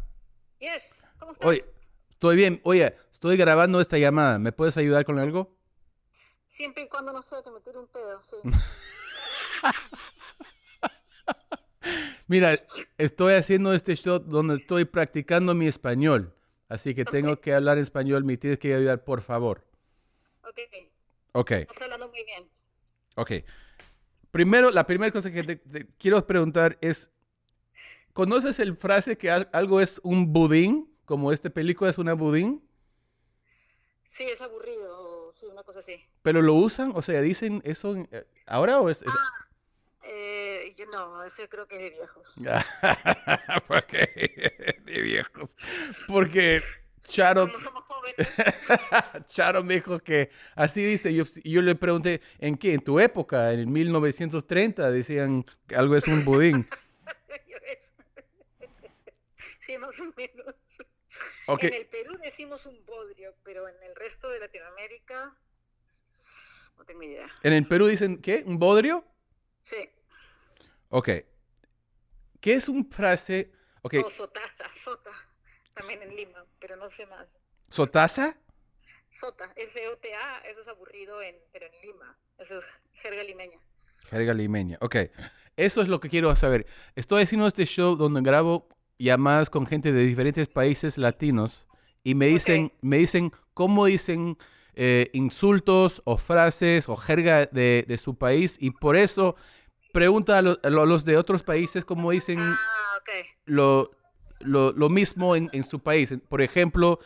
Yes, 0.59 1.07
¿cómo 1.19 1.33
estás? 1.33 1.47
oye, 1.47 1.61
estoy 2.09 2.37
bien. 2.37 2.63
Oye, 2.65 2.97
estoy 3.13 3.37
grabando 3.37 3.79
esta 3.79 3.99
llamada. 3.99 4.39
¿Me 4.39 4.53
puedes 4.53 4.79
ayudar 4.79 5.05
con 5.05 5.19
algo? 5.19 5.55
Siempre 6.47 6.85
y 6.85 6.89
cuando 6.89 7.13
no 7.13 7.21
sea 7.21 7.43
que 7.43 7.51
me 7.51 7.61
tire 7.61 7.79
un 7.79 7.89
pedo, 7.89 8.25
sí. 8.25 8.37
Mira, 12.27 12.57
estoy 12.97 13.35
haciendo 13.35 13.75
este 13.75 13.95
show 13.97 14.19
donde 14.19 14.55
estoy 14.55 14.87
practicando 14.87 15.55
mi 15.55 15.67
español. 15.67 16.35
Así 16.69 16.95
que 16.95 17.05
tengo 17.05 17.41
que 17.41 17.55
hablar 17.55 17.79
español. 17.79 18.25
Me 18.25 18.37
tienes 18.37 18.59
que 18.59 18.75
ayudar, 18.75 19.05
por 19.05 19.23
favor. 19.23 19.65
ok, 20.43 20.59
Ok, 21.33 21.51
estás 21.53 21.83
hablando 21.83 22.09
muy 22.09 22.25
bien. 22.25 22.49
ok. 23.17 23.33
Primero, 24.31 24.71
la 24.71 24.87
primera 24.87 25.11
cosa 25.11 25.31
que 25.33 25.43
te, 25.43 25.57
te 25.57 25.87
quiero 25.99 26.25
preguntar 26.27 26.77
es, 26.81 27.11
¿conoces 28.13 28.59
el 28.59 28.77
frase 28.77 29.17
que 29.17 29.31
al- 29.31 29.49
algo 29.53 29.81
es 29.81 30.01
un 30.05 30.33
budín? 30.33 30.95
Como 31.05 31.33
esta 31.33 31.49
película 31.49 31.91
es 31.91 31.97
una 31.99 32.13
budín, 32.13 32.63
Sí, 34.11 34.25
es 34.25 34.41
aburrido, 34.41 35.33
sí, 35.33 35.47
una 35.47 35.63
cosa 35.63 35.79
así. 35.79 35.97
pero 36.23 36.43
lo 36.43 36.55
usan, 36.55 36.93
o 36.95 37.03
sea, 37.03 37.21
dicen 37.21 37.63
eso 37.65 37.95
eh, 38.11 38.27
ahora 38.47 38.81
o 38.81 38.89
es... 38.91 39.03
es- 39.03 39.09
Eh, 40.11 40.75
yo 40.75 40.87
no, 40.87 41.23
eso 41.23 41.47
creo 41.51 41.69
que 41.69 41.77
es 41.77 41.83
de 41.83 41.91
viejos. 41.91 42.35
¿Por 43.69 43.85
qué? 43.85 44.79
De 44.85 45.03
viejos. 45.03 45.51
Porque 46.07 46.63
Como 47.15 47.59
somos 47.59 47.85
jóvenes, 47.85 48.27
Sharon 49.29 49.67
me 49.67 49.75
dijo 49.75 49.99
que 50.01 50.31
así 50.55 50.83
dice. 50.83 51.13
Yo, 51.13 51.25
yo 51.45 51.61
le 51.61 51.75
pregunté, 51.75 52.23
¿en 52.39 52.57
qué? 52.57 52.73
¿En 52.73 52.81
tu 52.81 52.99
época? 52.99 53.53
En 53.53 53.61
el 53.61 53.67
1930 53.67 54.91
decían 54.91 55.45
que 55.67 55.77
algo 55.77 55.95
es 55.95 56.09
un 56.09 56.25
budín. 56.25 56.67
Sí, 59.61 59.77
más 59.77 60.01
o 60.01 60.05
menos. 60.17 60.55
En 61.49 61.75
el 61.75 61.87
Perú 61.87 62.17
decimos 62.23 62.65
un 62.65 62.83
bodrio, 62.87 63.35
pero 63.45 63.69
en 63.69 63.77
el 63.83 63.95
resto 63.95 64.31
de 64.31 64.41
Latinoamérica 64.41 65.37
no 66.79 66.85
tengo 66.87 67.03
idea. 67.03 67.29
en 67.43 67.53
el 67.53 67.67
Perú 67.69 67.87
dicen, 67.89 68.23
¿qué? 68.23 68.43
¿Un 68.47 68.59
bodrio? 68.59 69.05
Sí, 69.61 69.91
Ok. 70.91 71.09
¿Qué 72.41 72.55
es 72.55 72.69
un 72.69 72.89
frase? 72.91 73.53
Ok, 73.83 73.95
o 74.05 74.11
sotaza, 74.11 74.65
sota, 74.77 75.11
también 75.75 76.03
en 76.03 76.15
Lima, 76.17 76.45
pero 76.59 76.77
no 76.77 76.89
sé 76.91 77.07
más. 77.07 77.41
¿sotaza? 77.71 78.37
Sota, 79.15 79.53
S-O-T-A, 79.57 80.41
eso 80.49 80.61
es 80.61 80.69
aburrido, 80.69 81.21
en, 81.23 81.37
pero 81.53 81.67
en 81.67 81.73
Lima, 81.83 82.17
eso 82.39 82.59
es 82.59 82.65
jerga 82.95 83.23
limeña. 83.23 83.59
Jerga 84.11 84.35
limeña. 84.35 84.79
Ok. 84.81 84.97
Eso 85.57 85.83
es 85.83 85.89
lo 85.89 85.99
que 85.99 86.09
quiero 86.09 86.35
saber. 86.37 86.67
Estoy 86.95 87.25
haciendo 87.25 87.47
este 87.49 87.67
show 87.67 87.97
donde 87.97 88.21
grabo 88.23 88.69
llamadas 88.99 89.51
con 89.51 89.67
gente 89.67 89.93
de 89.93 90.05
diferentes 90.05 90.49
países 90.49 90.99
latinos 90.99 91.67
y 92.05 92.15
me 92.15 92.27
dicen, 92.27 92.73
me 92.81 92.99
dicen 92.99 93.33
cómo 93.55 93.87
dicen 93.87 94.39
eh, 94.75 95.11
insultos 95.13 96.01
o 96.05 96.17
frases 96.17 96.89
o 96.89 96.97
jerga 96.97 97.47
de, 97.47 97.85
de 97.89 97.99
su 97.99 98.17
país 98.17 98.57
y 98.61 98.71
por 98.71 98.97
eso 98.97 99.35
pregunta 99.93 100.39
a, 100.39 100.43
lo- 100.43 100.59
a 100.63 100.71
lo- 100.71 100.87
los 100.87 101.05
de 101.05 101.17
otros 101.17 101.43
países 101.43 101.85
cómo 101.85 102.11
dicen 102.11 102.39
Ah, 102.41 102.59
lo, 103.47 103.91
lo, 104.41 104.73
lo 104.73 104.89
mismo 104.89 105.35
en, 105.37 105.49
en 105.53 105.65
su 105.65 105.81
país. 105.81 106.15
Por 106.29 106.43
ejemplo, 106.43 107.01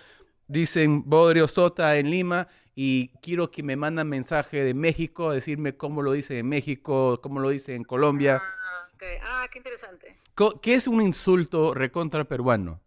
dicen 0.49 1.03
Bodrio 1.07 1.49
Sota 1.49 1.97
en 1.97 2.11
Lima 2.11 2.49
y 2.75 3.09
quiero 3.23 3.51
que 3.51 3.63
me 3.63 3.77
mandan 3.77 4.09
mensaje 4.09 4.65
de 4.65 4.75
México 4.75 5.31
a 5.31 5.35
decirme 5.35 5.77
cómo 5.77 6.03
lo 6.03 6.13
dice 6.13 6.39
en 6.39 6.49
México, 6.49 7.21
cómo 7.23 7.41
lo 7.41 7.51
dice 7.51 7.75
en 7.75 7.85
Colombia. 7.85 8.43
Ah, 8.43 8.89
ok. 8.95 9.03
Ah, 9.23 9.49
qué 9.51 9.59
interesante. 9.59 10.17
¿Qué 10.63 10.75
es 10.75 10.89
un 10.89 11.01
insulto 11.03 11.75
recontra 11.75 12.25
peruano? 12.25 12.81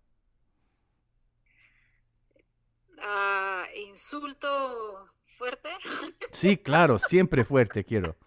Ah, 3.02 3.66
insulto 3.76 5.06
fuerte. 5.38 5.70
Sí, 6.32 6.58
claro, 6.58 7.00
siempre 7.00 7.46
fuerte 7.46 7.86
quiero. 7.86 8.18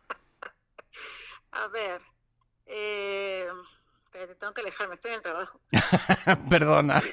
A 1.58 1.66
ver. 1.68 2.00
Eh, 2.66 3.48
espérate, 4.04 4.36
tengo 4.36 4.54
que 4.54 4.60
alejarme, 4.60 4.94
estoy 4.94 5.10
en 5.10 5.16
el 5.16 5.22
trabajo. 5.22 5.60
Perdona. 6.50 7.00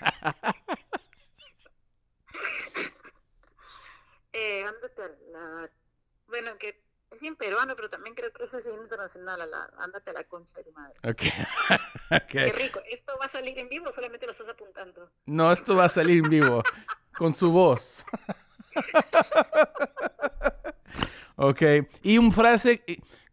Eh, 4.38 4.66
ándate 4.66 5.02
a 5.02 5.08
la... 5.32 5.70
Bueno, 6.28 6.58
que 6.58 6.84
es 7.10 7.22
bien 7.22 7.38
peruano, 7.38 7.74
pero 7.78 7.88
también 7.88 8.14
creo 8.16 8.34
que 8.34 8.44
eso 8.44 8.58
es 8.58 8.66
internacional. 8.66 9.40
A 9.40 9.46
la... 9.46 9.70
Ándate 9.78 10.10
a 10.10 10.14
la 10.14 10.26
concha 10.26 10.58
de 10.58 10.66
tu 10.66 10.74
madre. 10.74 10.94
Ok. 12.12 12.28
Qué 12.28 12.52
rico. 12.52 12.82
¿Esto 12.90 13.14
va 13.18 13.28
a 13.28 13.30
salir 13.30 13.58
en 13.58 13.70
vivo 13.70 13.88
o 13.88 13.92
solamente 13.94 14.26
lo 14.26 14.34
estás 14.34 14.50
apuntando? 14.50 15.10
No, 15.26 15.54
esto 15.54 15.78
va 15.78 15.86
a 15.86 15.90
salir 15.90 16.22
en 16.24 16.30
vivo 16.30 16.62
con 17.18 17.34
su 17.34 17.50
voz. 17.50 18.06
Ok. 21.38 21.62
Y 22.04 22.18
un 22.18 22.34
frase 22.34 22.84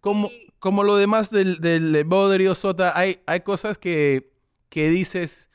como, 0.03 0.29
Y- 0.29 0.53
como 0.59 0.85
lo 0.85 0.97
demás 0.97 1.31
del, 1.31 1.61
del 1.63 2.05
Bodrio 2.05 2.55
Sota, 2.55 2.93
hay, 2.99 3.23
hay 3.25 3.41
cosas 3.41 3.79
que, 3.79 4.31
que 4.69 4.91
dices 4.91 5.49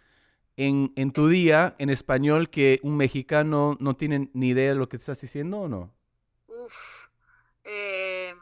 en, 0.55 0.91
en 0.95 1.11
tu 1.13 1.27
día 1.27 1.75
en 1.77 1.91
español 1.91 2.49
que 2.49 2.79
un 2.81 2.97
mexicano 2.97 3.77
no 3.79 3.95
tiene 3.95 4.31
ni 4.33 4.49
idea 4.49 4.69
de 4.69 4.75
lo 4.75 4.89
que 4.89 4.97
estás 4.97 5.21
diciendo 5.21 5.59
o 5.59 5.67
no. 5.67 5.93
Uf. 6.47 6.73
Eh, 7.63 8.33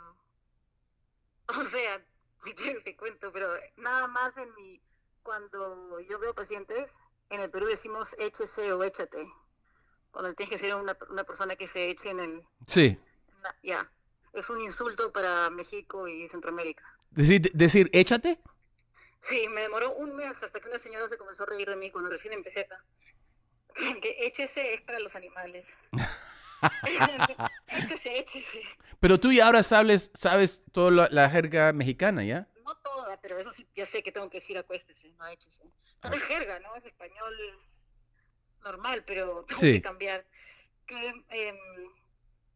o 1.50 1.54
sea, 1.64 2.02
si 2.44 2.54
quieres 2.54 2.84
te 2.86 2.96
cuento, 2.96 3.32
pero 3.34 3.50
nada 3.78 4.08
más 4.08 4.38
en 4.38 4.54
mi... 4.56 4.80
Cuando 5.24 6.00
yo 6.08 6.20
veo 6.20 6.36
pacientes, 6.36 7.00
en 7.32 7.42
el 7.42 7.50
Perú 7.50 7.66
decimos 7.66 8.16
échese 8.20 8.72
o 8.72 8.84
échate. 8.84 9.28
Cuando 10.12 10.34
tienes 10.36 10.52
que 10.52 10.60
ser 10.60 10.76
una, 10.76 10.96
una 11.10 11.24
persona 11.24 11.56
que 11.56 11.68
se 11.68 11.90
eche 11.90 12.12
en 12.12 12.20
el... 12.20 12.44
Sí. 12.68 12.98
Ya. 13.64 13.92
Es 14.36 14.50
un 14.50 14.62
insulto 14.62 15.12
para 15.12 15.50
México 15.50 16.08
y 16.08 16.28
Centroamérica. 16.28 16.84
Decir, 17.12 17.52
decir 17.54 17.90
échate. 17.94 18.40
Sí, 19.22 19.48
me 19.50 19.62
demoró 19.62 19.94
un 19.96 20.16
mes 20.16 20.44
hasta 20.44 20.60
que 20.60 20.68
una 20.68 20.78
señora 20.78 21.08
se 21.08 21.18
comenzó 21.18 21.44
a 21.44 21.48
reír 21.48 21.68
de 21.70 21.76
mí 21.76 21.90
cuando 21.90 22.10
recién 22.10 22.34
empecé 22.34 22.62
acá. 22.62 22.84
Que 24.02 24.16
échese 24.28 24.74
es 24.74 24.82
para 24.82 25.00
los 25.00 25.16
animales. 25.16 25.78
échese, 27.68 28.20
échese. 28.20 28.62
Pero 29.00 29.20
tú 29.20 29.32
ya 29.32 29.46
ahora 29.48 29.64
sabes, 29.64 30.12
sabes 30.14 30.64
toda 30.72 30.92
la, 30.92 31.08
la 31.12 31.30
jerga 31.30 31.74
mexicana, 31.74 32.24
¿ya? 32.24 32.48
No 32.64 32.76
toda, 32.78 33.20
pero 33.22 33.38
eso 33.38 33.52
sí, 33.52 33.68
ya 33.76 33.86
sé 33.86 34.04
que 34.04 34.12
tengo 34.12 34.30
que 34.30 34.40
decir 34.40 34.58
acuéstese, 34.58 35.10
no 35.18 35.28
échese. 35.28 35.64
No 36.04 36.14
es 36.14 36.24
jerga, 36.24 36.60
¿no? 36.60 36.76
Es 36.76 36.86
español 36.86 37.34
normal, 38.64 39.04
pero 39.06 39.44
tengo 39.46 39.62
Sí. 39.62 39.74
que 39.74 39.82
cambiar. 39.82 40.26
Que, 40.86 41.10
em, 41.30 41.58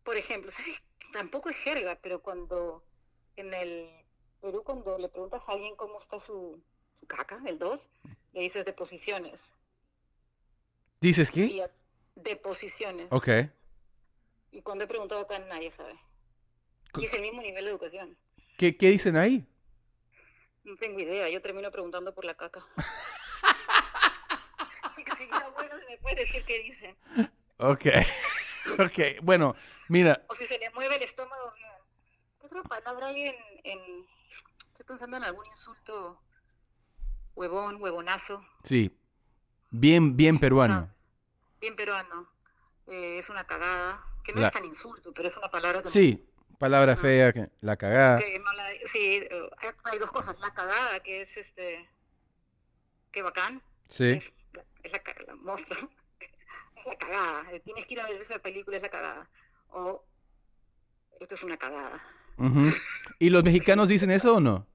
por 0.04 0.16
ejemplo, 0.18 0.52
¿sabes? 0.52 0.82
Tampoco 1.12 1.50
es 1.50 1.58
jerga, 1.58 1.98
pero 2.02 2.22
cuando 2.22 2.84
en 3.36 3.54
el 3.54 3.90
Perú 4.42 4.64
cuando 4.64 4.98
le 4.98 5.10
preguntas 5.10 5.48
a 5.50 5.54
alguien 5.54 5.76
cómo 5.76 5.98
está 5.98 6.18
su, 6.20 6.62
su 7.00 7.08
caca, 7.08 7.42
el 7.46 7.58
2, 7.60 7.90
le 8.34 8.42
dices 8.42 8.64
de 8.66 8.74
posiciones. 8.74 9.54
¿Dices 11.02 11.32
qué? 11.32 11.64
a- 11.64 11.72
de 12.16 12.36
posiciones. 12.36 13.08
Ok. 13.12 13.28
Y 14.52 14.62
cuando 14.62 14.84
he 14.84 14.88
preguntado 14.88 15.22
acá 15.22 15.40
nadie 15.40 15.72
sabe. 15.72 15.98
Y 16.98 17.06
es 17.06 17.14
el 17.14 17.22
mismo 17.22 17.42
nivel 17.42 17.64
de 17.66 17.72
educación. 17.72 18.18
¿Qué, 18.58 18.76
qué 18.78 18.90
dicen 18.90 19.16
ahí? 19.16 19.46
No 20.64 20.76
tengo 20.76 21.00
idea, 21.00 21.30
yo 21.30 21.42
termino 21.42 21.72
preguntando 21.72 22.14
por 22.14 22.26
la 22.26 22.36
caca. 22.36 22.66
Así 24.84 25.04
que 25.04 25.12
sería 25.16 25.48
bueno 25.56 25.78
si 25.80 25.86
me 25.86 25.98
puedes 25.98 26.20
decir 26.20 26.44
qué 26.46 26.60
dicen. 26.60 26.98
Ok. 27.58 27.86
ok. 28.80 29.22
Bueno, 29.24 29.54
mira, 29.88 30.24
O 30.28 30.36
si 30.36 30.46
se 30.48 30.58
le 30.60 30.70
mueve 30.72 30.96
el 30.98 31.04
estómago. 31.04 31.54
¿Qué 32.40 32.46
otra 32.48 32.64
palabra 32.64 33.08
hay 33.08 33.24
en, 33.24 33.36
en- 33.64 34.06
Estoy 34.70 34.86
pensando 34.86 35.18
en 35.18 35.24
algún 35.24 35.46
insulto. 35.46 36.22
Huevón, 37.36 37.82
huevonazo. 37.82 38.46
sí. 38.64 38.96
Bien, 39.72 40.18
bien 40.18 40.40
peruano. 40.40 40.86
¿sabes? 40.88 41.12
Bien 41.62 41.76
peruano. 41.76 42.28
Eh, 42.88 43.20
es 43.20 43.30
una 43.30 43.46
cagada. 43.46 44.00
Que 44.24 44.34
no 44.34 44.42
La- 44.42 44.48
es 44.48 44.54
tan 44.54 44.66
insulto, 44.66 45.14
pero 45.14 45.28
es 45.28 45.38
una 45.38 45.50
palabra 45.52 45.84
que... 45.84 45.92
Sí. 45.92 46.26
Palabra 46.58 46.94
Ajá. 46.94 47.02
fea, 47.04 47.32
que- 47.34 47.50
la 47.62 47.78
cagada. 47.78 48.18
que 48.18 48.40
no 48.40 48.52
la- 48.54 48.70
sí, 48.88 49.00
eh, 49.30 49.50
hay 49.86 50.00
dos 50.00 50.12
cosas. 50.12 50.40
La 50.40 50.54
cagada, 50.54 51.00
que 51.02 51.22
es 51.22 51.38
este... 51.38 51.88
Qué 53.12 53.22
bacán. 53.22 53.62
Sí. 53.90 54.12
Es, 54.14 54.34
es 54.84 54.92
la, 54.92 55.02
la 55.28 55.36
monstruo. 55.36 55.90
Es 56.76 56.86
la 56.86 56.96
cagada. 56.96 57.46
Tienes 57.64 57.86
que 57.86 57.94
ir 57.94 58.00
a 58.00 58.08
ver 58.08 58.18
esa 58.18 58.40
película, 58.40 58.78
es 58.78 58.84
la 58.84 58.90
cagada. 58.90 59.30
O 59.70 60.04
esto 61.20 61.36
es 61.36 61.44
una 61.44 61.58
cagada. 61.58 62.02
Ujú. 62.38 62.72
¿Y 63.20 63.30
los 63.30 63.44
mexicanos 63.44 63.90
dicen 63.90 64.12
eso 64.12 64.36
o 64.36 64.40
no? 64.40 64.66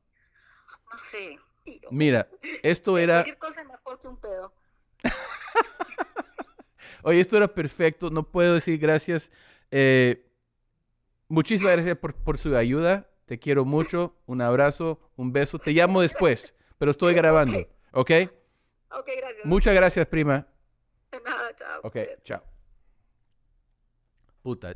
No 0.91 0.99
sé. 0.99 1.39
tío. 1.65 1.89
Mira, 1.91 2.29
esto 2.63 2.99
era... 2.99 3.17
Cualquier 3.17 3.39
cosa 3.39 3.61
es 3.63 3.69
mejor 3.69 4.01
que 4.01 4.09
un 4.09 4.21
pedo. 4.21 4.55
Oye, 7.03 7.21
esto 7.21 7.37
era 7.37 7.49
perfecto. 7.49 8.11
No 8.11 8.31
puedo 8.31 8.55
decir 8.55 8.79
gracias. 8.79 9.31
Eh, 9.71 10.27
muchísimas 11.29 11.73
gracias 11.73 11.97
por, 11.97 12.15
por 12.15 12.39
su 12.39 12.55
ayuda. 12.57 13.09
Te 13.27 13.39
quiero 13.39 13.65
mucho. 13.65 14.17
Un 14.27 14.43
abrazo, 14.43 15.01
un 15.17 15.33
beso. 15.33 15.59
Te 15.59 15.73
llamo 15.73 16.03
después, 16.03 16.55
pero 16.79 16.91
estoy 16.91 17.15
grabando. 17.15 17.59
¿Ok? 17.93 18.11
Ok, 18.91 19.09
gracias. 19.17 19.45
Muchas 19.45 19.75
gracias, 19.75 20.07
prima. 20.07 20.47
De 21.15 21.21
nada, 21.31 21.55
chao. 21.55 21.81
Ok, 21.85 21.97
chao. 22.23 22.43
Puta. 24.43 24.75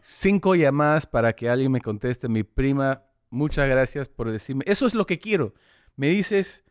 Cinco 0.00 0.54
llamadas 0.54 1.06
para 1.06 1.32
que 1.34 1.48
alguien 1.48 1.72
me 1.72 1.80
conteste. 1.80 2.28
Mi 2.28 2.44
prima, 2.44 3.02
muchas 3.30 3.68
gracias 3.68 4.08
por 4.08 4.30
decirme. 4.30 4.64
Eso 4.66 4.86
es 4.86 4.94
lo 4.94 5.06
que 5.06 5.18
quiero. 5.18 5.54
Me 5.96 6.08
dices 6.08 6.64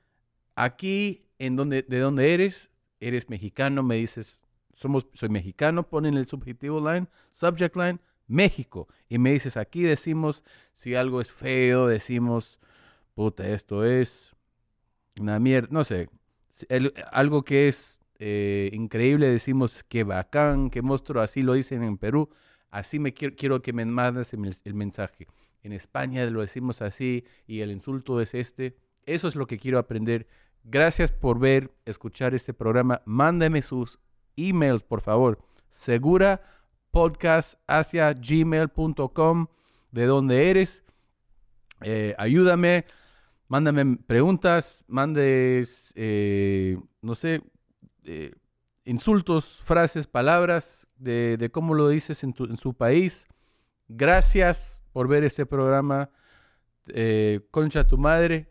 aquí 0.56 1.28
en 1.40 1.56
donde, 1.56 1.84
de 1.84 2.00
dónde 2.00 2.34
eres. 2.34 2.72
Eres 3.00 3.30
mexicano. 3.30 3.84
Me 3.84 3.96
dices, 3.96 4.42
somos, 4.74 5.08
soy 5.14 5.30
mexicano. 5.30 5.88
Ponen 5.88 6.16
el 6.16 6.26
subjetivo 6.26 6.80
line, 6.80 7.08
subject 7.32 7.76
line, 7.76 8.00
México. 8.28 8.88
Y 9.08 9.20
me 9.20 9.34
dices, 9.34 9.56
aquí 9.56 9.84
decimos 9.84 10.44
si 10.74 10.96
algo 10.96 11.22
es 11.22 11.32
feo, 11.32 11.88
decimos, 11.88 12.60
puta, 13.14 13.48
esto 13.48 13.86
es 13.86 14.36
una 15.20 15.40
mierda. 15.40 15.68
No 15.70 15.84
sé, 15.84 16.10
algo 17.12 17.44
que 17.44 17.68
es 17.68 18.00
eh, 18.20 18.70
increíble, 18.74 19.30
decimos 19.30 19.84
que 19.84 20.04
bacán, 20.04 20.70
que 20.70 20.82
monstruo, 20.82 21.22
así 21.22 21.42
lo 21.42 21.54
dicen 21.54 21.84
en 21.84 21.98
Perú, 21.98 22.30
así 22.70 23.00
me 23.00 23.14
quiero, 23.14 23.36
quiero 23.36 23.62
que 23.62 23.74
me 23.74 23.86
mandes 23.86 24.34
el, 24.34 24.56
el 24.64 24.74
mensaje. 24.74 25.28
En 25.64 25.74
España 25.74 26.26
lo 26.26 26.42
decimos 26.42 26.82
así 26.82 27.26
y 27.46 27.62
el 27.62 27.72
insulto 27.72 28.22
es 28.22 28.34
este. 28.34 28.78
Eso 29.06 29.28
es 29.28 29.36
lo 29.36 29.48
que 29.48 29.58
quiero 29.58 29.80
aprender. 29.80 30.28
Gracias 30.64 31.12
por 31.12 31.40
ver, 31.40 31.72
escuchar 31.86 32.34
este 32.36 32.54
programa. 32.54 33.02
Mándame 33.06 33.62
sus 33.62 34.00
emails, 34.36 34.84
por 34.84 35.02
favor. 35.02 35.40
Segura 35.70 36.42
podcast 36.92 37.60
hacia 37.68 38.14
gmail.com 38.14 39.48
de 39.92 40.06
dónde 40.06 40.50
eres. 40.50 40.84
Eh, 41.82 42.16
ayúdame. 42.18 42.86
Mándame 43.48 43.98
preguntas, 44.06 44.84
mandes, 44.88 45.92
eh, 45.96 46.78
no 47.02 47.16
sé, 47.16 47.42
eh, 48.04 48.34
insultos, 48.84 49.62
frases, 49.64 50.06
palabras 50.08 50.86
de, 50.98 51.50
cómo 51.54 51.74
lo 51.74 51.88
dices 51.88 52.24
en, 52.24 52.34
tu- 52.34 52.46
en 52.46 52.58
su 52.58 52.74
país. 52.74 53.28
Gracias 53.88 54.82
por 54.92 55.08
ver 55.08 55.24
este 55.24 55.46
programa. 55.46 56.10
Eh, 56.88 57.40
concha 57.52 57.86
tu 57.88 57.98
madre. 57.98 58.48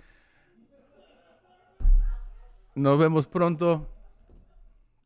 Nos 2.74 2.98
vemos 2.98 3.26
pronto. 3.26 3.86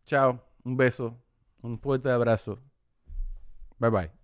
Chao. 0.05 0.41
Un 0.65 0.77
beso. 0.77 1.17
Un 1.63 1.79
fuerte 1.81 2.11
abrazo. 2.11 2.59
Bye 3.79 3.91
bye. 3.91 4.20